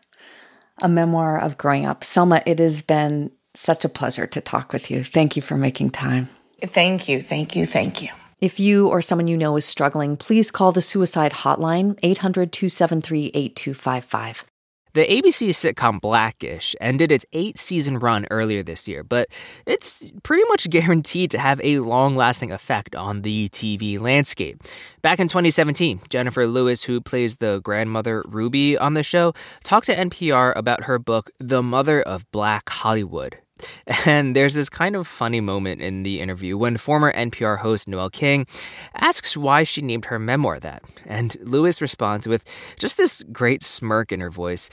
a 0.81 0.89
memoir 0.89 1.41
of 1.41 1.59
growing 1.59 1.87
up. 1.87 2.05
Selma, 2.05 2.41
it 2.47 2.61
has 2.61 2.83
been 2.83 3.33
such 3.61 3.85
a 3.85 3.89
pleasure 3.89 4.27
to 4.27 4.41
talk 4.41 4.73
with 4.73 4.91
you. 4.91 5.05
Thank 5.05 5.37
you 5.37 5.43
for 5.43 5.57
making 5.57 5.91
time. 5.91 6.29
Thank 6.63 7.09
you. 7.09 7.23
Thank 7.23 7.57
you. 7.57 7.67
Thank 7.67 8.03
you. 8.03 8.11
If 8.41 8.59
you 8.59 8.89
or 8.89 9.03
someone 9.03 9.27
you 9.27 9.37
know 9.37 9.57
is 9.57 9.67
struggling, 9.67 10.17
please 10.17 10.51
call 10.51 10.73
the 10.73 10.81
suicide 10.81 11.33
hotline 11.33 11.99
800 12.03 12.53
273 12.53 13.27
8255. 13.35 14.47
The 14.93 15.07
ABC 15.07 15.51
sitcom 15.51 16.01
Blackish 16.01 16.75
ended 16.81 17.13
its 17.13 17.25
eight 17.33 17.61
season 17.61 18.01
run 18.01 18.27
earlier 18.29 18.65
this 18.65 18.89
year, 18.89 19.05
but 19.05 19.29
it's 19.65 20.11
pretty 20.25 20.43
much 20.49 20.69
guaranteed 20.71 21.31
to 21.31 21.39
have 21.39 21.61
a 21.63 21.79
long 21.79 22.17
lasting 22.17 22.51
effect 22.51 22.97
on 22.97 23.23
the 23.23 23.49
TV 23.51 24.01
landscape. 24.01 24.65
Back 25.01 25.21
in 25.21 25.29
2017, 25.29 26.01
Jennifer 26.09 26.45
Lewis, 26.45 26.83
who 26.83 27.01
plays 27.01 27.37
the 27.37 27.61
grandmother 27.63 28.25
Ruby 28.27 28.77
on 28.77 28.95
the 28.95 29.05
show, 29.05 29.33
talked 29.63 29.87
to 29.87 29.95
NPR 29.95 30.55
about 30.57 30.85
her 30.85 30.99
book, 30.99 31.31
The 31.39 31.63
Mother 31.63 32.03
of 32.03 32.29
Black 32.33 32.69
Hollywood. 32.69 33.39
And 34.07 34.35
there's 34.35 34.55
this 34.55 34.71
kind 34.71 34.97
of 34.97 35.07
funny 35.07 35.41
moment 35.41 35.83
in 35.83 36.03
the 36.05 36.21
interview 36.21 36.57
when 36.57 36.77
former 36.77 37.13
NPR 37.13 37.59
host 37.59 37.87
Noel 37.87 38.09
King 38.11 38.47
asks 38.95 39.37
why 39.37 39.63
she 39.63 39.83
named 39.83 40.07
her 40.07 40.19
memoir 40.19 40.59
that. 40.61 40.83
And 41.07 41.37
Lewis 41.43 41.81
responds 41.81 42.27
with 42.27 42.45
just 42.79 42.97
this 42.97 43.23
great 43.33 43.63
smirk 43.63 44.13
in 44.13 44.21
her 44.21 44.31
voice 44.31 44.71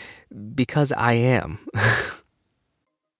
because 0.56 0.91
I 0.91 1.13
am. 1.13 1.60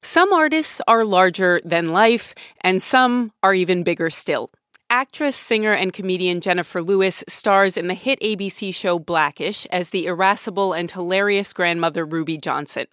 Some 0.02 0.32
artists 0.32 0.82
are 0.88 1.04
larger 1.04 1.60
than 1.66 1.92
life, 1.92 2.34
and 2.62 2.82
some 2.82 3.34
are 3.44 3.54
even 3.54 3.84
bigger 3.84 4.10
still. 4.10 4.50
Actress, 4.90 5.36
singer, 5.36 5.74
and 5.74 5.92
comedian 5.92 6.40
Jennifer 6.40 6.82
Lewis 6.82 7.22
stars 7.28 7.76
in 7.76 7.88
the 7.88 7.94
hit 7.94 8.22
ABC 8.22 8.74
show 8.74 8.98
Blackish 8.98 9.66
as 9.66 9.90
the 9.90 10.06
irascible 10.06 10.72
and 10.72 10.90
hilarious 10.90 11.52
grandmother 11.52 12.06
Ruby 12.06 12.38
Johnson. 12.38 12.88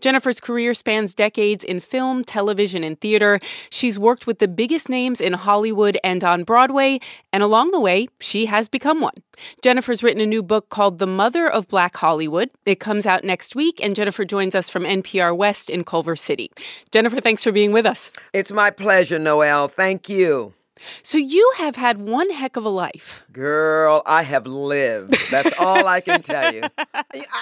Jennifer's 0.00 0.40
career 0.40 0.74
spans 0.74 1.14
decades 1.14 1.62
in 1.62 1.78
film, 1.78 2.24
television, 2.24 2.82
and 2.82 3.00
theater. 3.00 3.38
She's 3.70 3.96
worked 3.96 4.26
with 4.26 4.40
the 4.40 4.48
biggest 4.48 4.88
names 4.88 5.20
in 5.20 5.34
Hollywood 5.34 5.96
and 6.02 6.24
on 6.24 6.42
Broadway, 6.42 6.98
and 7.32 7.44
along 7.44 7.70
the 7.70 7.80
way, 7.80 8.08
she 8.18 8.46
has 8.46 8.68
become 8.68 9.00
one. 9.00 9.14
Jennifer's 9.62 10.02
written 10.02 10.20
a 10.20 10.26
new 10.26 10.42
book 10.42 10.68
called 10.68 10.98
The 10.98 11.06
Mother 11.06 11.48
of 11.48 11.68
Black 11.68 11.96
Hollywood. 11.96 12.50
It 12.64 12.80
comes 12.80 13.06
out 13.06 13.22
next 13.22 13.54
week, 13.54 13.78
and 13.80 13.94
Jennifer 13.94 14.24
joins 14.24 14.56
us 14.56 14.68
from 14.68 14.82
NPR 14.82 15.36
West 15.36 15.70
in 15.70 15.84
Culver 15.84 16.16
City. 16.16 16.50
Jennifer, 16.90 17.20
thanks 17.20 17.44
for 17.44 17.52
being 17.52 17.70
with 17.70 17.86
us. 17.86 18.10
It's 18.32 18.50
my 18.50 18.72
pleasure, 18.72 19.20
Noel. 19.20 19.68
Thank 19.68 20.08
you. 20.08 20.54
So, 21.02 21.18
you 21.18 21.52
have 21.56 21.76
had 21.76 21.98
one 21.98 22.30
heck 22.30 22.56
of 22.56 22.64
a 22.64 22.68
life. 22.68 23.24
Girl, 23.32 24.02
I 24.04 24.22
have 24.22 24.46
lived. 24.46 25.16
That's 25.30 25.58
all 25.58 25.86
I 25.86 26.00
can 26.00 26.22
tell 26.22 26.52
you. 26.52 26.62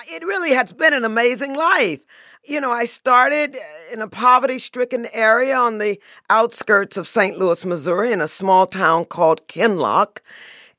It 0.07 0.23
really 0.23 0.53
has 0.53 0.73
been 0.73 0.93
an 0.93 1.05
amazing 1.05 1.55
life. 1.55 2.01
You 2.45 2.61
know, 2.61 2.71
I 2.71 2.85
started 2.85 3.57
in 3.93 4.01
a 4.01 4.09
poverty 4.09 4.59
stricken 4.59 5.09
area 5.13 5.57
on 5.57 5.79
the 5.79 6.01
outskirts 6.31 6.97
of 6.97 7.09
St. 7.09 7.39
Louis, 7.39 7.65
Missouri, 7.65 8.13
in 8.13 8.21
a 8.21 8.29
small 8.29 8.67
town 8.67 9.07
called 9.07 9.49
Kinloch. 9.49 10.21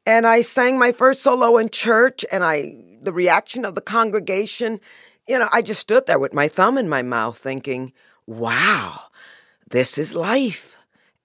And 0.05 0.27
I 0.27 0.41
sang 0.41 0.77
my 0.77 0.91
first 0.91 1.23
solo 1.23 1.57
in 1.57 1.69
church, 1.69 2.23
and 2.31 2.43
I, 2.43 2.83
the 3.01 3.11
reaction 3.11 3.65
of 3.65 3.75
the 3.75 3.81
congregation, 3.81 4.79
you 5.27 5.39
know, 5.39 5.49
I 5.51 5.61
just 5.61 5.81
stood 5.81 6.05
there 6.05 6.19
with 6.19 6.33
my 6.33 6.47
thumb 6.47 6.77
in 6.77 6.87
my 6.87 7.01
mouth 7.01 7.37
thinking, 7.37 7.93
wow, 8.27 9.05
this 9.67 9.97
is 9.97 10.15
life. 10.15 10.74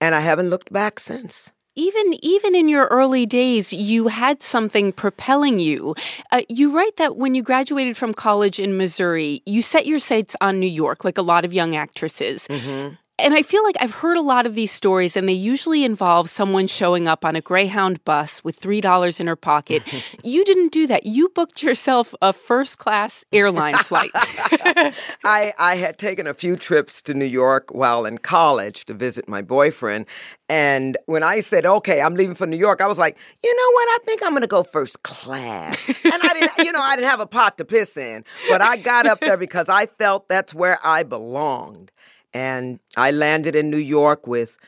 And 0.01 0.15
I 0.15 0.21
haven't 0.21 0.51
looked 0.51 0.73
back 0.73 0.99
since. 1.01 1.53
even 1.77 2.15
even 2.23 2.55
in 2.55 2.69
your 2.69 2.87
early 2.87 3.27
days 3.27 3.73
you 3.73 4.09
had 4.09 4.43
something 4.43 4.93
propelling 4.93 5.59
you 5.59 5.95
uh, 6.33 6.43
you 6.49 6.73
write 6.77 6.97
that 6.97 7.17
when 7.17 7.35
you 7.35 7.43
graduated 7.43 7.97
from 7.97 8.13
college 8.13 8.59
in 8.59 8.77
missouri 8.77 9.41
you 9.47 9.63
set 9.63 9.87
your 9.87 9.99
sights 9.99 10.35
on 10.41 10.59
new 10.59 10.67
york 10.67 11.05
like 11.05 11.17
a 11.17 11.23
lot 11.23 11.45
of 11.45 11.53
young 11.53 11.77
actresses 11.77 12.49
mm-hmm. 12.49 12.95
And 13.21 13.35
I 13.35 13.43
feel 13.43 13.63
like 13.65 13.77
I've 13.81 13.95
heard 13.95 14.17
a 14.17 14.23
lot 14.23 14.47
of 14.47 14.55
these 14.55 14.73
stories, 14.73 15.17
and 15.17 15.29
they 15.29 15.35
usually 15.35 15.85
involve 15.85 16.31
someone 16.31 16.67
showing 16.67 17.07
up 17.07 17.25
on 17.25 17.37
a 17.37 17.41
Greyhound 17.41 18.05
bus 18.05 18.43
with 18.43 18.61
$3 18.61 19.21
in 19.21 19.27
her 19.27 19.37
pocket. 19.37 19.83
you 20.25 20.45
didn't 20.45 20.73
do 20.73 20.87
that. 20.87 21.07
You 21.07 21.29
booked 21.29 21.63
yourself 21.63 22.15
a 22.23 22.33
first 22.33 22.79
class 22.79 23.25
airline 23.33 23.75
flight. 23.85 24.11
I, 24.15 25.53
I 25.59 25.77
had 25.77 25.99
taken 25.99 26.27
a 26.27 26.35
few 26.35 26.57
trips 26.57 27.03
to 27.03 27.15
New 27.15 27.25
York 27.25 27.71
while 27.73 28.07
in 28.07 28.19
college 28.19 28.85
to 28.87 28.95
visit 28.95 29.29
my 29.29 29.43
boyfriend. 29.43 30.07
And 30.49 30.99
when 31.07 31.23
I 31.23 31.41
said, 31.41 31.65
okay, 31.65 32.01
I'm 32.01 32.15
leaving 32.15 32.35
for 32.35 32.47
New 32.47 32.57
York, 32.57 32.81
I 32.81 32.87
was 32.87 32.99
like, 32.99 33.17
you 33.43 33.55
know 33.55 33.73
what? 33.73 33.89
I 33.89 33.99
think 34.05 34.23
I'm 34.23 34.31
going 34.31 34.41
to 34.43 34.49
go 34.49 34.65
first 34.65 35.03
class. 35.03 35.89
And 35.89 36.23
I 36.23 36.33
didn't, 36.33 36.67
you 36.67 36.73
know, 36.73 36.81
I 36.81 36.97
didn't 36.97 37.09
have 37.09 37.21
a 37.21 37.27
pot 37.27 37.59
to 37.59 37.65
piss 37.65 37.97
in, 37.97 38.25
but 38.49 38.61
I 38.61 38.77
got 38.77 39.07
up 39.07 39.21
there 39.21 39.37
because 39.37 39.69
I 39.69 39.87
felt 39.87 40.27
that's 40.27 40.53
where 40.53 40.79
I 40.83 41.05
belonged. 41.05 41.93
And 42.33 42.81
I 42.97 43.11
landed 43.11 43.57
in 43.57 43.71
New 43.71 43.77
York 43.77 44.27
with 44.27 44.59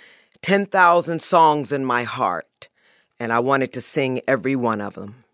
10,000 0.42 1.22
songs 1.22 1.72
in 1.72 1.84
my 1.84 2.02
heart, 2.02 2.68
and 3.20 3.32
I 3.32 3.38
wanted 3.38 3.72
to 3.74 3.80
sing 3.80 4.20
every 4.26 4.56
one 4.56 4.80
of 4.80 4.94
them. 4.94 5.24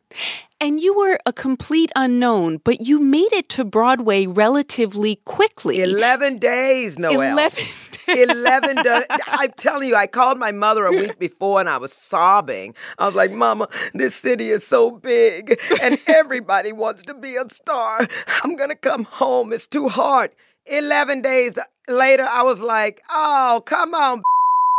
And 0.61 0.81
you 0.81 0.95
were 0.95 1.19
a 1.25 1.33
complete 1.33 1.93
unknown, 1.95 2.59
but 2.59 2.81
you 2.81 2.99
made 2.99 3.33
it 3.33 3.49
to 3.51 3.65
Broadway 3.65 4.27
relatively 4.27 5.17
quickly. 5.25 5.81
11 5.81 6.39
days, 6.39 6.99
Noel. 6.99 7.33
11 7.33 7.65
11 8.09 8.83
days. 8.83 9.05
I'm 9.27 9.53
telling 9.57 9.89
you, 9.89 9.95
I 9.95 10.07
called 10.07 10.39
my 10.39 10.51
mother 10.51 10.87
a 10.87 10.93
week 10.93 11.19
before 11.19 11.61
and 11.61 11.69
I 11.69 11.77
was 11.77 11.93
sobbing. 11.93 12.75
I 12.99 13.07
was 13.07 13.15
like, 13.15 13.31
Mama, 13.31 13.69
this 13.95 14.15
city 14.15 14.51
is 14.51 14.67
so 14.67 14.91
big 14.91 15.61
and 15.83 15.99
everybody 16.07 16.73
wants 16.73 17.03
to 17.05 17.15
be 17.15 17.37
a 17.37 17.49
star. 17.49 18.07
I'm 18.43 18.57
going 18.57 18.71
to 18.71 18.77
come 18.77 19.05
home. 19.05 19.53
It's 19.53 19.67
too 19.67 19.89
hard. 19.89 20.31
11 20.67 21.23
days 21.23 21.59
later, 21.89 22.27
I 22.29 22.43
was 22.43 22.61
like, 22.61 23.03
oh, 23.11 23.63
come 23.65 23.95
on, 23.95 24.23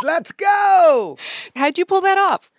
let's 0.03 0.31
go. 0.31 1.17
How'd 1.55 1.77
you 1.77 1.85
pull 1.85 2.01
that 2.01 2.17
off? 2.17 2.51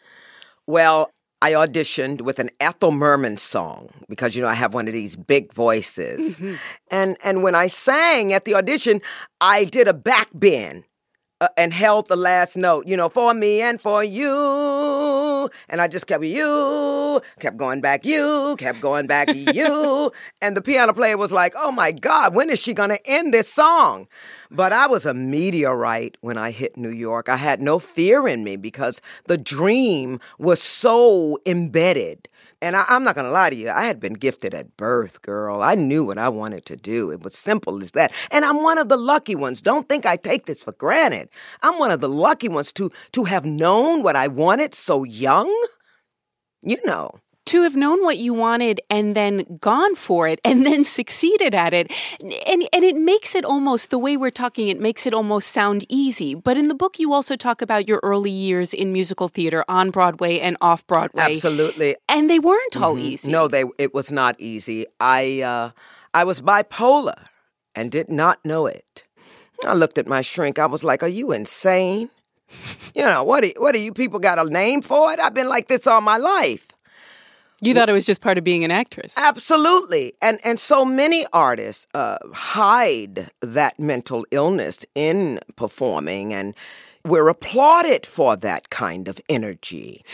Well, 0.67 1.13
I 1.43 1.53
auditioned 1.53 2.21
with 2.21 2.39
an 2.39 2.51
Ethel 2.61 2.93
Merman 2.93 3.39
song 3.39 3.89
because 4.09 4.37
you 4.37 4.43
know 4.43 4.49
I 4.49 4.55
have 4.55 4.75
one 4.75 4.87
of 4.87 4.93
these 4.93 5.17
big 5.17 5.55
voices. 5.55 6.37
Mm-hmm. 6.37 6.55
And 6.91 7.17
and 7.25 7.43
when 7.43 7.55
I 7.55 7.67
sang 7.67 8.33
at 8.33 8.45
the 8.45 8.55
audition, 8.55 9.01
I 9.41 9.65
did 9.65 9.89
a 9.89 9.95
back 9.95 10.29
bend 10.35 10.85
uh, 11.41 11.49
and 11.57 11.73
held 11.73 12.09
the 12.09 12.17
last 12.17 12.57
note, 12.57 12.87
you 12.87 12.97
know, 12.97 13.09
for 13.09 13.33
me 13.33 13.63
and 13.63 13.81
for 13.81 14.05
you. 15.41 15.51
And 15.69 15.81
I 15.81 15.89
just 15.89 16.07
kept 16.07 16.25
you, 16.25 17.21
kept 17.39 17.57
going 17.57 17.81
back 17.81 18.05
you, 18.05 18.57
kept 18.59 18.81
going 18.81 19.07
back 19.07 19.35
you. 19.35 20.13
And 20.43 20.57
the 20.57 20.63
piano 20.63 20.93
player 20.93 21.17
was 21.17 21.33
like, 21.33 21.55
oh 21.57 21.71
my 21.71 21.93
God, 21.93 22.35
when 22.35 22.51
is 22.51 22.61
she 22.61 22.73
going 22.73 22.91
to 22.91 23.01
end 23.07 23.35
this 23.35 23.53
song? 23.53 24.09
But 24.51 24.73
I 24.73 24.87
was 24.87 25.05
a 25.05 25.15
meteorite 25.15 26.17
when 26.21 26.39
I 26.39 26.51
hit 26.51 26.77
New 26.77 26.91
York. 26.91 27.29
I 27.29 27.37
had 27.37 27.61
no 27.61 27.79
fear 27.79 28.27
in 28.27 28.43
me 28.43 28.57
because 28.57 29.01
the 29.27 29.39
dream 29.39 30.19
was 30.39 30.63
so 30.63 31.39
embedded. 31.45 32.29
And 32.63 32.77
I, 32.77 32.85
am 32.89 33.05
not 33.05 33.15
going 33.15 33.27
to 33.27 33.31
lie 33.31 33.51
to 33.51 33.57
you, 33.57 33.71
I 33.71 33.87
had 33.87 34.01
been 34.01 34.13
gifted 34.13 34.55
at 34.55 34.77
birth, 34.77 35.23
girl. 35.23 35.63
I 35.63 35.75
knew 35.75 36.05
what 36.05 36.19
I 36.19 36.29
wanted 36.29 36.67
to 36.67 36.77
do. 36.77 37.11
It 37.11 37.23
was 37.23 37.35
simple 37.35 37.83
as 37.83 37.93
that. 37.93 38.13
And 38.31 38.45
I'm 38.45 38.63
one 38.63 38.77
of 38.77 38.89
the 38.89 38.99
lucky 38.99 39.35
ones. 39.35 39.63
Don't 39.63 39.89
think 39.89 40.05
I 40.05 40.17
take 40.17 40.47
this 40.47 40.63
for 40.63 40.73
granted. 40.73 41.31
I'm 41.63 41.79
one 41.79 41.91
of 41.91 42.01
the 42.01 42.09
lucky 42.09 42.49
ones 42.49 42.71
to, 42.73 42.91
to 43.13 43.25
have 43.25 43.45
known 43.45 44.03
what 44.03 44.17
I 44.17 44.29
wanted 44.29 44.75
so 44.75 45.05
young. 45.05 45.49
You 46.63 46.79
know 46.85 47.21
to 47.47 47.63
have 47.63 47.75
known 47.75 48.03
what 48.03 48.19
you 48.19 48.33
wanted 48.33 48.81
and 48.89 49.15
then 49.15 49.59
gone 49.61 49.95
for 49.95 50.29
it 50.29 50.41
and 50.45 50.65
then 50.67 50.85
succeeded 50.85 51.55
at 51.55 51.75
it. 51.75 51.91
And, 52.21 52.69
and 52.73 52.85
it 52.85 52.97
makes 52.97 53.35
it 53.35 53.45
almost, 53.45 53.91
the 53.91 53.99
way 53.99 54.17
we're 54.17 54.31
talking, 54.31 54.69
it 54.69 54.81
makes 54.81 55.07
it 55.07 55.15
almost 55.15 55.49
sound 55.51 55.85
easy. 55.89 56.35
But 56.35 56.57
in 56.57 56.69
the 56.69 56.75
book, 56.75 56.99
you 56.99 57.13
also 57.13 57.37
talk 57.37 57.63
about 57.63 57.89
your 57.89 58.01
early 58.03 58.31
years 58.31 58.73
in 58.73 58.93
musical 58.93 59.29
theater 59.29 59.65
on 59.69 59.91
Broadway 59.91 60.39
and 60.39 60.57
off 60.61 60.87
Broadway. 60.87 61.35
Absolutely. 61.35 61.97
And 62.09 62.31
they 62.31 62.39
weren't 62.39 62.77
all 62.77 62.95
mm-hmm. 62.95 63.05
easy. 63.05 63.31
No, 63.31 63.49
they 63.49 63.65
it 63.79 63.95
was 63.95 64.11
not 64.11 64.37
easy. 64.39 64.87
I 65.01 65.43
uh, 65.43 65.71
I 66.15 66.25
was 66.25 66.41
bipolar 66.41 67.27
and 67.75 67.91
did 67.91 68.09
not 68.09 68.45
know 68.45 68.67
it. 68.67 69.05
I 69.67 69.75
looked 69.75 69.99
at 69.99 70.07
my 70.07 70.23
shrink. 70.23 70.59
I 70.59 70.67
was 70.67 70.85
like, 70.85 71.03
"Are 71.03 71.09
you 71.09 71.33
insane? 71.33 72.11
You 72.95 73.03
know 73.03 73.23
what? 73.23 73.43
Do, 73.43 73.53
what 73.59 73.73
do 73.73 73.81
you 73.81 73.93
people 73.93 74.19
got 74.19 74.39
a 74.39 74.51
name 74.51 74.83
for 74.83 75.13
it? 75.13 75.21
I've 75.21 75.35
been 75.35 75.49
like 75.49 75.69
this 75.69 75.87
all 75.87 76.01
my 76.01 76.17
life." 76.17 76.70
You 77.61 77.75
thought 77.75 77.89
it 77.89 77.93
was 77.93 78.07
just 78.07 78.21
part 78.21 78.39
of 78.39 78.45
being 78.45 78.65
an 78.65 78.71
actress. 78.71 79.15
Absolutely. 79.17 80.15
And 80.23 80.39
and 80.45 80.59
so 80.59 80.85
many 80.85 81.27
artists 81.33 81.87
uh, 81.95 82.19
hide 82.33 83.31
that 83.41 83.79
mental 83.79 84.27
illness 84.31 84.85
in 84.95 85.41
performing 85.57 86.33
and 86.33 86.55
we're 87.05 87.29
applauded 87.29 88.05
for 88.05 88.37
that 88.37 88.71
kind 88.71 89.09
of 89.09 89.21
energy. 89.29 90.05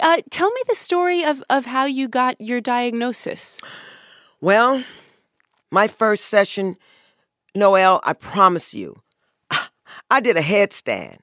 Uh, 0.00 0.18
tell 0.30 0.50
me 0.50 0.60
the 0.66 0.74
story 0.74 1.22
of, 1.22 1.42
of 1.50 1.66
how 1.66 1.84
you 1.84 2.08
got 2.08 2.40
your 2.40 2.60
diagnosis. 2.60 3.60
Well, 4.40 4.82
my 5.70 5.88
first 5.88 6.24
session, 6.26 6.76
Noel, 7.54 8.00
I 8.02 8.14
promise 8.14 8.72
you, 8.72 9.02
I 10.10 10.20
did 10.20 10.36
a 10.36 10.42
headstand. 10.42 11.18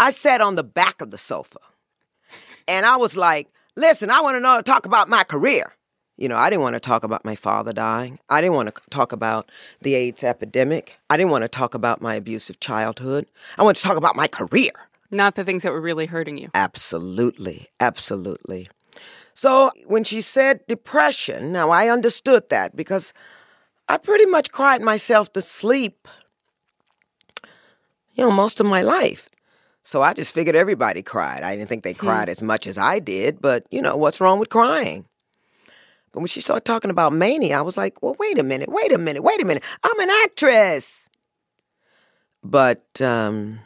I 0.00 0.10
sat 0.10 0.40
on 0.40 0.54
the 0.54 0.64
back 0.64 1.00
of 1.00 1.10
the 1.10 1.18
sofa. 1.18 1.58
And 2.66 2.86
I 2.86 2.96
was 2.96 3.16
like, 3.16 3.48
Listen, 3.76 4.10
I 4.10 4.20
want 4.20 4.36
to 4.36 4.40
know 4.40 4.62
talk 4.62 4.86
about 4.86 5.08
my 5.08 5.24
career. 5.24 5.74
You 6.16 6.28
know, 6.28 6.36
I 6.36 6.48
didn't 6.48 6.62
want 6.62 6.74
to 6.74 6.80
talk 6.80 7.02
about 7.02 7.24
my 7.24 7.34
father 7.34 7.72
dying. 7.72 8.20
I 8.30 8.40
didn't 8.40 8.54
want 8.54 8.72
to 8.72 8.80
talk 8.90 9.10
about 9.10 9.50
the 9.82 9.94
AIDS 9.94 10.22
epidemic. 10.22 10.96
I 11.10 11.16
didn't 11.16 11.32
want 11.32 11.42
to 11.42 11.48
talk 11.48 11.74
about 11.74 12.00
my 12.00 12.14
abusive 12.14 12.60
childhood. 12.60 13.26
I 13.58 13.64
want 13.64 13.76
to 13.78 13.82
talk 13.82 13.96
about 13.96 14.14
my 14.14 14.28
career. 14.28 14.70
Not 15.10 15.34
the 15.34 15.42
things 15.42 15.64
that 15.64 15.72
were 15.72 15.80
really 15.80 16.06
hurting 16.06 16.38
you. 16.38 16.50
Absolutely. 16.54 17.66
Absolutely. 17.80 18.68
So 19.34 19.72
when 19.86 20.04
she 20.04 20.20
said 20.20 20.64
depression, 20.68 21.50
now 21.50 21.70
I 21.70 21.88
understood 21.88 22.48
that 22.50 22.76
because 22.76 23.12
I 23.88 23.96
pretty 23.96 24.26
much 24.26 24.52
cried 24.52 24.82
myself 24.82 25.32
to 25.32 25.42
sleep, 25.42 26.06
you 28.12 28.24
know, 28.24 28.30
most 28.30 28.60
of 28.60 28.66
my 28.66 28.82
life. 28.82 29.28
So 29.84 30.02
I 30.02 30.14
just 30.14 30.34
figured 30.34 30.56
everybody 30.56 31.02
cried. 31.02 31.42
I 31.42 31.54
didn't 31.54 31.68
think 31.68 31.84
they 31.84 31.92
hmm. 31.92 31.98
cried 31.98 32.28
as 32.28 32.42
much 32.42 32.66
as 32.66 32.78
I 32.78 32.98
did, 32.98 33.40
but 33.40 33.66
you 33.70 33.82
know, 33.82 33.96
what's 33.96 34.20
wrong 34.20 34.38
with 34.38 34.48
crying? 34.48 35.04
But 36.12 36.20
when 36.20 36.28
she 36.28 36.40
started 36.40 36.64
talking 36.64 36.90
about 36.90 37.12
mania, 37.12 37.58
I 37.58 37.62
was 37.62 37.76
like, 37.76 38.02
well, 38.02 38.16
wait 38.18 38.38
a 38.38 38.44
minute, 38.44 38.68
wait 38.70 38.92
a 38.92 38.98
minute, 38.98 39.22
wait 39.22 39.42
a 39.42 39.44
minute. 39.44 39.64
I'm 39.82 39.98
an 39.98 40.10
actress. 40.24 41.10
But 42.42 43.00
um, 43.00 43.58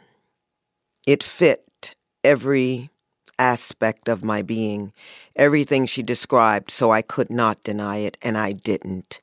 it 1.05 1.21
fit 1.21 1.95
every 2.23 2.89
aspect 3.37 4.09
of 4.09 4.23
my 4.23 4.41
being, 4.41 4.93
everything 5.35 5.85
she 5.85 6.01
described, 6.01 6.71
so 6.71 6.91
I 6.91 7.01
could 7.01 7.29
not 7.29 7.63
deny 7.63 7.97
it, 7.97 8.17
and 8.21 8.37
I 8.37 8.51
didn't. 8.51 9.21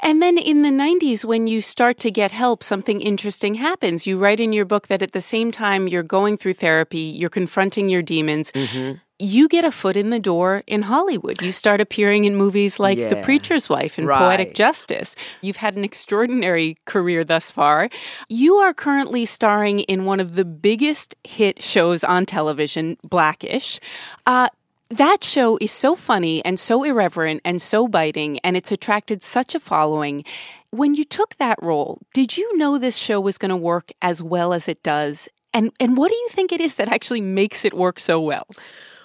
And 0.00 0.22
then 0.22 0.38
in 0.38 0.62
the 0.62 0.70
90s, 0.70 1.24
when 1.24 1.46
you 1.46 1.60
start 1.60 1.98
to 2.00 2.10
get 2.10 2.30
help, 2.30 2.62
something 2.62 3.00
interesting 3.00 3.54
happens. 3.54 4.06
You 4.06 4.18
write 4.18 4.40
in 4.40 4.52
your 4.52 4.64
book 4.64 4.88
that 4.88 5.02
at 5.02 5.12
the 5.12 5.20
same 5.20 5.50
time 5.50 5.88
you're 5.88 6.02
going 6.02 6.36
through 6.36 6.54
therapy, 6.54 6.98
you're 6.98 7.30
confronting 7.30 7.88
your 7.88 8.02
demons. 8.02 8.52
Mm-hmm. 8.52 8.98
You 9.22 9.48
get 9.48 9.66
a 9.66 9.70
foot 9.70 9.98
in 9.98 10.08
the 10.08 10.18
door 10.18 10.62
in 10.66 10.82
Hollywood. 10.82 11.42
You 11.42 11.52
start 11.52 11.78
appearing 11.78 12.24
in 12.24 12.36
movies 12.36 12.80
like 12.80 12.96
yeah. 12.96 13.10
The 13.10 13.16
Preacher's 13.16 13.68
Wife 13.68 13.98
and 13.98 14.06
right. 14.06 14.18
Poetic 14.18 14.54
Justice. 14.54 15.14
You've 15.42 15.56
had 15.56 15.76
an 15.76 15.84
extraordinary 15.84 16.78
career 16.86 17.22
thus 17.22 17.50
far. 17.50 17.90
You 18.30 18.56
are 18.56 18.72
currently 18.72 19.26
starring 19.26 19.80
in 19.80 20.06
one 20.06 20.20
of 20.20 20.36
the 20.36 20.46
biggest 20.46 21.16
hit 21.22 21.62
shows 21.62 22.02
on 22.02 22.24
television, 22.24 22.96
Blackish. 23.04 23.78
Uh, 24.24 24.48
that 24.90 25.22
show 25.22 25.56
is 25.60 25.70
so 25.70 25.94
funny 25.94 26.44
and 26.44 26.58
so 26.58 26.82
irreverent 26.82 27.40
and 27.44 27.62
so 27.62 27.86
biting, 27.86 28.38
and 28.40 28.56
it's 28.56 28.72
attracted 28.72 29.22
such 29.22 29.54
a 29.54 29.60
following. 29.60 30.24
When 30.70 30.94
you 30.94 31.04
took 31.04 31.36
that 31.36 31.58
role, 31.62 31.98
did 32.12 32.36
you 32.36 32.56
know 32.56 32.78
this 32.78 32.96
show 32.96 33.20
was 33.20 33.38
going 33.38 33.50
to 33.50 33.56
work 33.56 33.90
as 34.02 34.22
well 34.22 34.52
as 34.52 34.68
it 34.68 34.82
does? 34.82 35.28
And 35.54 35.72
and 35.80 35.96
what 35.96 36.10
do 36.10 36.16
you 36.16 36.28
think 36.30 36.52
it 36.52 36.60
is 36.60 36.74
that 36.74 36.88
actually 36.88 37.20
makes 37.20 37.64
it 37.64 37.74
work 37.74 38.00
so 38.00 38.20
well? 38.20 38.46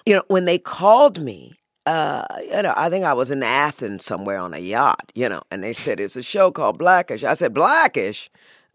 You 0.05 0.15
know, 0.15 0.23
when 0.27 0.45
they 0.45 0.59
called 0.59 1.19
me, 1.19 1.53
uh, 1.85 2.25
you 2.41 2.61
know, 2.61 2.73
I 2.75 2.89
think 2.89 3.05
I 3.05 3.13
was 3.13 3.31
in 3.31 3.43
Athens 3.43 4.03
somewhere 4.03 4.39
on 4.39 4.53
a 4.53 4.59
yacht, 4.59 5.11
you 5.15 5.29
know, 5.29 5.41
and 5.51 5.63
they 5.63 5.73
said 5.73 5.99
it's 5.99 6.15
a 6.15 6.23
show 6.23 6.51
called 6.51 6.77
Blackish. 6.77 7.23
I 7.23 7.33
said 7.35 7.53
Blackish. 7.53 8.29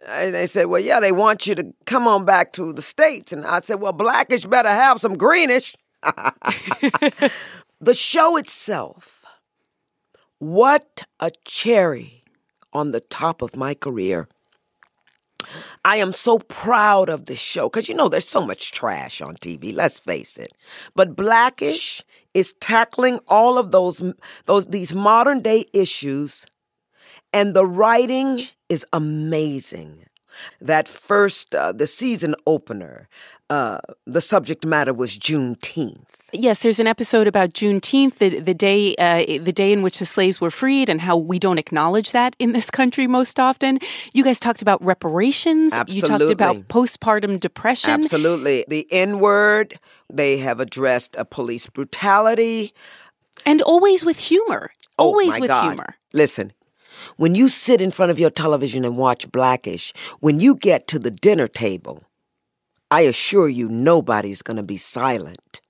And 0.09 0.35
they 0.35 0.47
said, 0.47 0.67
Well, 0.67 0.81
yeah, 0.81 0.99
they 0.99 1.13
want 1.13 1.47
you 1.47 1.55
to 1.57 1.75
come 1.85 2.09
on 2.09 2.25
back 2.25 2.53
to 2.55 2.73
the 2.73 2.83
States. 2.83 3.33
And 3.33 3.45
I 3.45 3.61
said, 3.61 3.81
Well, 3.81 3.93
Blackish 3.93 4.47
better 4.47 4.71
have 4.71 5.01
some 5.01 5.19
greenish. 5.19 5.75
the 7.81 7.95
show 7.95 8.37
itself, 8.37 9.25
what 10.39 11.05
a 11.19 11.31
cherry 11.45 12.25
on 12.73 12.93
the 12.93 13.01
top 13.01 13.43
of 13.43 13.57
my 13.57 13.75
career. 13.75 14.29
I 15.85 15.97
am 15.97 16.13
so 16.13 16.39
proud 16.39 17.09
of 17.09 17.25
this 17.25 17.39
show 17.39 17.69
because 17.69 17.89
you 17.89 17.95
know 17.95 18.09
there's 18.09 18.29
so 18.29 18.47
much 18.47 18.73
trash 18.73 19.23
on 19.23 19.37
TV. 19.37 19.75
Let's 19.75 20.01
face 20.01 20.37
it. 20.37 20.53
But 20.95 21.17
Blackish 21.17 22.03
is 22.35 22.55
tackling 22.61 23.21
all 23.27 23.57
of 23.59 23.71
those 23.71 24.03
those 24.47 24.67
these 24.67 24.95
modern 24.95 25.41
day 25.41 25.65
issues, 25.73 26.47
and 27.33 27.55
the 27.55 27.67
writing 27.67 28.47
is 28.69 28.85
amazing. 28.93 30.05
That 30.61 30.89
first, 30.89 31.55
uh, 31.55 31.73
the 31.73 31.87
season 31.87 32.35
opener, 32.47 33.09
uh, 33.49 33.79
the 34.07 34.21
subject 34.21 34.65
matter 34.65 34.95
was 34.95 35.19
Juneteenth. 35.19 36.05
Yes, 36.33 36.61
there's 36.61 36.79
an 36.79 36.87
episode 36.87 37.27
about 37.27 37.55
Juneteenth, 37.55 38.19
the, 38.19 38.39
the 38.39 38.55
day 38.55 38.95
uh, 38.97 39.25
the 39.43 39.53
day 39.53 39.73
in 39.73 39.83
which 39.83 39.99
the 39.99 40.07
slaves 40.07 40.41
were 40.41 40.51
freed, 40.51 40.89
and 40.89 41.01
how 41.01 41.17
we 41.17 41.39
don't 41.41 41.59
acknowledge 41.59 42.13
that 42.13 42.37
in 42.39 42.53
this 42.53 42.71
country 42.71 43.09
most 43.09 43.41
often. 43.41 43.81
You 44.13 44.23
guys 44.23 44.39
talked 44.39 44.63
about 44.63 44.83
reparations. 44.85 45.73
Absolutely. 45.73 45.95
You 45.97 46.19
talked 46.19 46.33
about 46.33 46.69
postpartum 46.69 47.41
depression. 47.41 48.05
Absolutely, 48.05 48.65
the 48.69 48.87
N 48.93 49.19
word. 49.19 49.81
They 50.09 50.39
have 50.39 50.61
addressed 50.61 51.17
a 51.17 51.25
police 51.25 51.67
brutality, 51.67 52.75
and 53.45 53.61
always 53.63 54.05
with 54.05 54.21
humor. 54.21 54.71
Always 54.99 55.37
oh 55.37 55.41
with 55.41 55.49
God. 55.49 55.65
humor. 55.65 55.97
Listen, 56.13 56.53
when 57.17 57.35
you 57.35 57.49
sit 57.49 57.81
in 57.81 57.91
front 57.91 58.11
of 58.11 58.19
your 58.19 58.31
television 58.31 58.85
and 58.85 58.97
watch 58.97 59.31
Blackish, 59.31 59.93
when 60.21 60.41
you 60.41 60.55
get 60.55 60.87
to 60.89 60.99
the 60.99 61.11
dinner 61.11 61.49
table, 61.49 62.05
I 62.91 63.03
assure 63.03 63.49
you 63.49 63.69
nobody's 63.69 64.43
going 64.43 64.57
to 64.57 64.63
be 64.63 64.77
silent. 64.77 65.61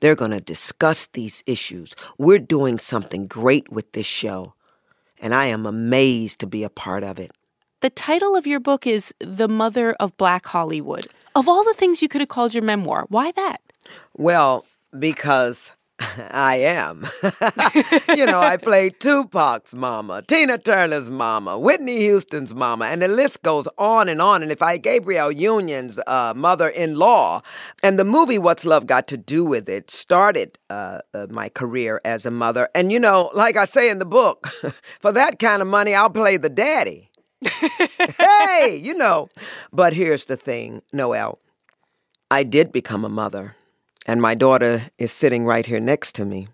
They're 0.00 0.14
going 0.14 0.30
to 0.30 0.40
discuss 0.40 1.06
these 1.08 1.42
issues. 1.46 1.94
We're 2.18 2.38
doing 2.38 2.78
something 2.78 3.26
great 3.26 3.70
with 3.70 3.92
this 3.92 4.06
show, 4.06 4.54
and 5.20 5.34
I 5.34 5.46
am 5.46 5.66
amazed 5.66 6.38
to 6.40 6.46
be 6.46 6.64
a 6.64 6.70
part 6.70 7.02
of 7.02 7.18
it. 7.18 7.32
The 7.80 7.90
title 7.90 8.34
of 8.34 8.46
your 8.46 8.60
book 8.60 8.86
is 8.86 9.12
The 9.20 9.48
Mother 9.48 9.92
of 10.00 10.16
Black 10.16 10.46
Hollywood. 10.46 11.06
Of 11.34 11.48
all 11.48 11.64
the 11.64 11.74
things 11.74 12.00
you 12.00 12.08
could 12.08 12.22
have 12.22 12.28
called 12.28 12.54
your 12.54 12.62
memoir, 12.62 13.04
why 13.08 13.32
that? 13.32 13.60
Well, 14.16 14.64
because 14.98 15.72
I 16.00 16.56
am. 16.56 17.06
you 18.16 18.26
know, 18.26 18.40
I 18.40 18.56
played 18.56 18.98
Tupac's 18.98 19.74
mama, 19.74 20.22
Tina 20.22 20.58
Turner's 20.58 21.08
mama, 21.08 21.58
Whitney 21.58 22.00
Houston's 22.00 22.54
mama, 22.54 22.86
and 22.86 23.00
the 23.00 23.08
list 23.08 23.42
goes 23.42 23.68
on 23.78 24.08
and 24.08 24.20
on. 24.20 24.42
And 24.42 24.50
if 24.50 24.60
I 24.60 24.76
Gabrielle 24.76 25.30
Union's 25.30 26.00
uh, 26.06 26.32
mother-in-law, 26.34 27.42
and 27.82 27.98
the 27.98 28.04
movie 28.04 28.38
What's 28.38 28.64
Love 28.64 28.86
Got 28.86 29.06
to 29.08 29.16
Do 29.16 29.44
with 29.44 29.68
It 29.68 29.90
started 29.90 30.58
uh, 30.68 30.98
uh, 31.12 31.28
my 31.30 31.48
career 31.48 32.00
as 32.04 32.26
a 32.26 32.30
mother. 32.30 32.68
And 32.74 32.90
you 32.90 32.98
know, 32.98 33.30
like 33.32 33.56
I 33.56 33.64
say 33.64 33.88
in 33.88 34.00
the 34.00 34.04
book, 34.04 34.48
for 35.00 35.12
that 35.12 35.38
kind 35.38 35.62
of 35.62 35.68
money, 35.68 35.94
I'll 35.94 36.10
play 36.10 36.36
the 36.36 36.48
daddy. 36.48 37.10
hey, 37.44 38.80
you 38.82 38.94
know. 38.94 39.28
But 39.72 39.94
here's 39.94 40.24
the 40.24 40.36
thing, 40.36 40.82
Noel. 40.92 41.38
I 42.30 42.42
did 42.42 42.72
become 42.72 43.04
a 43.04 43.08
mother. 43.08 43.54
And 44.06 44.20
my 44.20 44.34
daughter 44.34 44.90
is 44.98 45.12
sitting 45.12 45.44
right 45.44 45.64
here 45.64 45.80
next 45.80 46.14
to 46.16 46.24
me. 46.24 46.48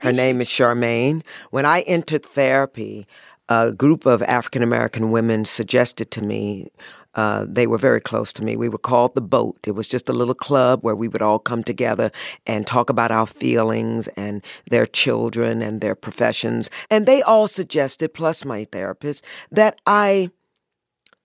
Her 0.00 0.12
name 0.12 0.40
is 0.40 0.48
Charmaine. 0.48 1.22
When 1.50 1.66
I 1.66 1.80
entered 1.82 2.24
therapy, 2.24 3.06
a 3.48 3.72
group 3.72 4.06
of 4.06 4.22
African 4.22 4.62
American 4.62 5.10
women 5.10 5.44
suggested 5.44 6.10
to 6.12 6.22
me, 6.22 6.70
uh, 7.14 7.46
they 7.48 7.66
were 7.66 7.78
very 7.78 8.00
close 8.00 8.32
to 8.32 8.42
me. 8.42 8.56
We 8.56 8.68
were 8.68 8.78
called 8.78 9.14
The 9.14 9.20
Boat. 9.20 9.58
It 9.66 9.72
was 9.72 9.86
just 9.86 10.08
a 10.08 10.12
little 10.12 10.34
club 10.34 10.80
where 10.82 10.96
we 10.96 11.08
would 11.08 11.22
all 11.22 11.38
come 11.38 11.62
together 11.62 12.10
and 12.46 12.66
talk 12.66 12.90
about 12.90 13.12
our 13.12 13.26
feelings 13.26 14.08
and 14.08 14.42
their 14.70 14.86
children 14.86 15.62
and 15.62 15.80
their 15.80 15.94
professions. 15.94 16.70
And 16.90 17.06
they 17.06 17.22
all 17.22 17.46
suggested, 17.46 18.14
plus 18.14 18.44
my 18.44 18.64
therapist, 18.64 19.24
that 19.52 19.80
I 19.86 20.30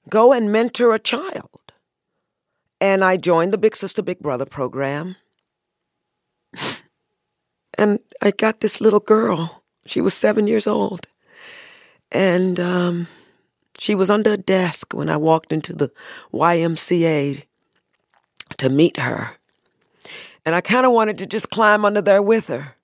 go 0.09 0.31
and 0.31 0.51
mentor 0.51 0.93
a 0.93 0.99
child. 0.99 1.73
And 2.79 3.03
I 3.03 3.17
joined 3.17 3.51
the 3.51 3.57
Big 3.57 3.75
Sister 3.75 4.03
Big 4.03 4.19
Brother 4.19 4.45
program. 4.45 5.15
And 7.77 7.99
I 8.21 8.31
got 8.31 8.59
this 8.59 8.81
little 8.81 8.99
girl. 8.99 9.63
She 9.85 10.01
was 10.01 10.13
seven 10.13 10.47
years 10.47 10.67
old. 10.67 11.07
And 12.11 12.59
um, 12.59 13.07
she 13.77 13.95
was 13.95 14.09
under 14.09 14.33
a 14.33 14.37
desk 14.37 14.93
when 14.93 15.09
I 15.09 15.17
walked 15.17 15.53
into 15.53 15.73
the 15.73 15.91
YMCA 16.33 17.43
to 18.57 18.69
meet 18.69 18.97
her. 18.97 19.37
And 20.45 20.55
I 20.55 20.61
kind 20.61 20.85
of 20.85 20.91
wanted 20.91 21.17
to 21.19 21.25
just 21.25 21.49
climb 21.49 21.85
under 21.85 22.01
there 22.01 22.21
with 22.21 22.47
her. 22.47 22.75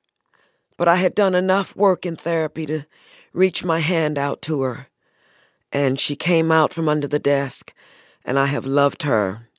But 0.78 0.88
I 0.88 0.96
had 0.96 1.16
done 1.16 1.36
enough 1.36 1.76
work 1.76 2.06
in 2.06 2.16
therapy 2.16 2.66
to 2.68 2.86
reach 3.34 3.64
my 3.64 3.80
hand 3.80 4.18
out 4.18 4.42
to 4.44 4.62
her. 4.62 4.88
And 5.72 6.00
she 6.00 6.16
came 6.16 6.52
out 6.52 6.74
from 6.74 6.88
under 6.88 7.08
the 7.08 7.20
desk, 7.20 7.74
and 8.24 8.40
I 8.40 8.46
have 8.46 8.66
loved 8.66 9.04
her. 9.04 9.50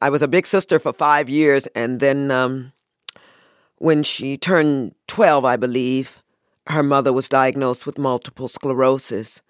I 0.00 0.10
was 0.10 0.22
a 0.22 0.28
big 0.28 0.46
sister 0.46 0.78
for 0.78 0.92
five 0.92 1.28
years, 1.28 1.66
and 1.68 2.00
then 2.00 2.30
um, 2.30 2.72
when 3.78 4.02
she 4.02 4.36
turned 4.36 4.94
12, 5.06 5.44
I 5.44 5.56
believe, 5.56 6.22
her 6.66 6.82
mother 6.82 7.12
was 7.12 7.28
diagnosed 7.28 7.86
with 7.86 7.98
multiple 7.98 8.48
sclerosis. 8.48 9.42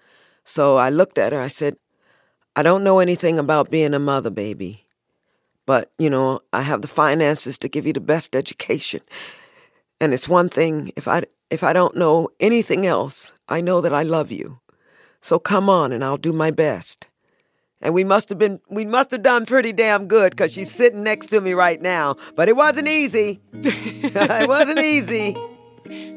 So 0.45 0.77
I 0.77 0.91
looked 0.91 1.19
at 1.19 1.33
her, 1.33 1.41
I 1.41 1.49
said, 1.49 1.77
I 2.55 2.63
don't 2.63 2.85
know 2.85 2.99
anything 2.99 3.39
about 3.39 3.71
being 3.71 3.95
a 3.95 3.99
mother, 3.99 4.31
baby. 4.31 4.87
But, 5.67 5.93
you 5.99 6.09
know, 6.09 6.41
I 6.53 6.63
have 6.63 6.83
the 6.83 6.89
finances 6.89 7.59
to 7.59 7.69
give 7.69 7.87
you 7.87 7.93
the 7.93 8.01
best 8.01 8.35
education. 8.35 9.01
And 10.01 10.15
it's 10.15 10.29
one 10.29 10.49
thing 10.49 10.93
if 10.97 11.07
I 11.09 11.25
if 11.51 11.65
I 11.65 11.73
don't 11.73 11.97
know 11.97 12.29
anything 12.41 12.87
else, 12.87 13.33
I 13.49 13.61
know 13.61 13.81
that 13.81 13.95
I 13.95 14.03
love 14.03 14.31
you. 14.31 14.61
So 15.21 15.39
come 15.39 15.69
on 15.69 15.93
and 15.93 16.05
I'll 16.05 16.19
do 16.19 16.33
my 16.33 16.51
best. 16.51 17.09
And 17.81 17.95
we 17.95 18.05
must 18.05 18.29
have 18.29 18.39
been 18.39 18.61
we 18.69 18.85
must 18.85 19.11
have 19.11 19.23
done 19.23 19.47
pretty 19.47 19.73
damn 19.73 20.07
good 20.09 20.37
cuz 20.37 20.53
she's 20.53 20.71
sitting 20.71 21.03
next 21.03 21.29
to 21.29 21.41
me 21.41 21.55
right 21.55 21.81
now, 21.81 22.17
but 22.35 22.49
it 22.49 22.57
wasn't 22.57 22.89
easy. 22.89 23.41
it 23.53 24.49
wasn't 24.49 24.81
easy. 24.81 25.37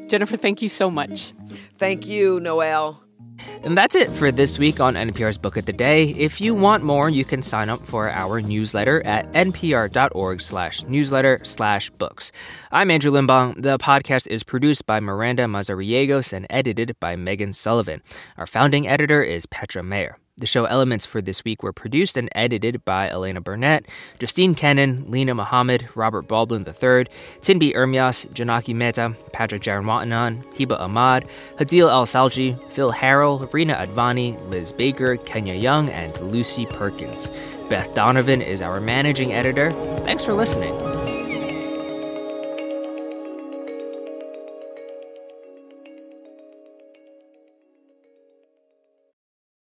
Jennifer, 0.06 0.36
thank 0.36 0.60
you 0.60 0.68
so 0.68 0.90
much. 0.90 1.32
Thank 1.78 2.06
you, 2.06 2.40
Noel. 2.40 3.02
And 3.64 3.76
that's 3.76 3.94
it 3.94 4.10
for 4.10 4.30
this 4.30 4.58
week 4.58 4.80
on 4.80 4.94
NPR's 4.94 5.38
Book 5.38 5.56
of 5.56 5.66
the 5.66 5.72
Day. 5.72 6.10
If 6.10 6.40
you 6.40 6.54
want 6.54 6.84
more, 6.84 7.08
you 7.08 7.24
can 7.24 7.42
sign 7.42 7.68
up 7.68 7.84
for 7.86 8.10
our 8.10 8.40
newsletter 8.40 9.04
at 9.06 9.30
npr.org 9.32 10.40
slash 10.40 10.82
newsletter 10.84 11.40
slash 11.42 11.90
books. 11.90 12.32
I'm 12.70 12.90
Andrew 12.90 13.10
Limbong. 13.10 13.60
The 13.62 13.78
podcast 13.78 14.26
is 14.26 14.42
produced 14.42 14.86
by 14.86 15.00
Miranda 15.00 15.44
Mazariegos 15.44 16.32
and 16.32 16.46
edited 16.50 16.96
by 17.00 17.16
Megan 17.16 17.52
Sullivan. 17.52 18.02
Our 18.36 18.46
founding 18.46 18.86
editor 18.86 19.22
is 19.22 19.46
Petra 19.46 19.82
Mayer. 19.82 20.18
The 20.38 20.46
show 20.46 20.64
elements 20.64 21.04
for 21.04 21.20
this 21.20 21.44
week 21.44 21.62
were 21.62 21.74
produced 21.74 22.16
and 22.16 22.30
edited 22.34 22.86
by 22.86 23.10
Elena 23.10 23.42
Burnett, 23.42 23.84
Justine 24.18 24.54
Kenin, 24.54 25.10
Lena 25.10 25.34
Mohammed, 25.34 25.88
Robert 25.94 26.22
Baldwin 26.22 26.62
III, 26.66 27.06
Tinbete 27.42 27.74
Ermyas, 27.74 28.32
Janaki 28.32 28.72
Mehta, 28.72 29.14
Patrick 29.34 29.60
Jarenwattananon, 29.60 30.42
Hiba 30.54 30.80
Ahmad, 30.80 31.28
Hadeel 31.58 31.90
Al-Shalchi, 31.90 32.58
Phil 32.70 32.92
Harrell, 32.92 33.46
Reena 33.50 33.76
Advani, 33.86 34.38
Liz 34.48 34.72
Baker, 34.72 35.16
Kenya 35.18 35.54
Young, 35.54 35.90
and 35.90 36.18
Lucy 36.22 36.64
Perkins. 36.64 37.30
Beth 37.68 37.94
Donovan 37.94 38.40
is 38.40 38.62
our 38.62 38.80
managing 38.80 39.34
editor. 39.34 39.70
Thanks 40.04 40.24
for 40.24 40.32
listening. 40.32 40.72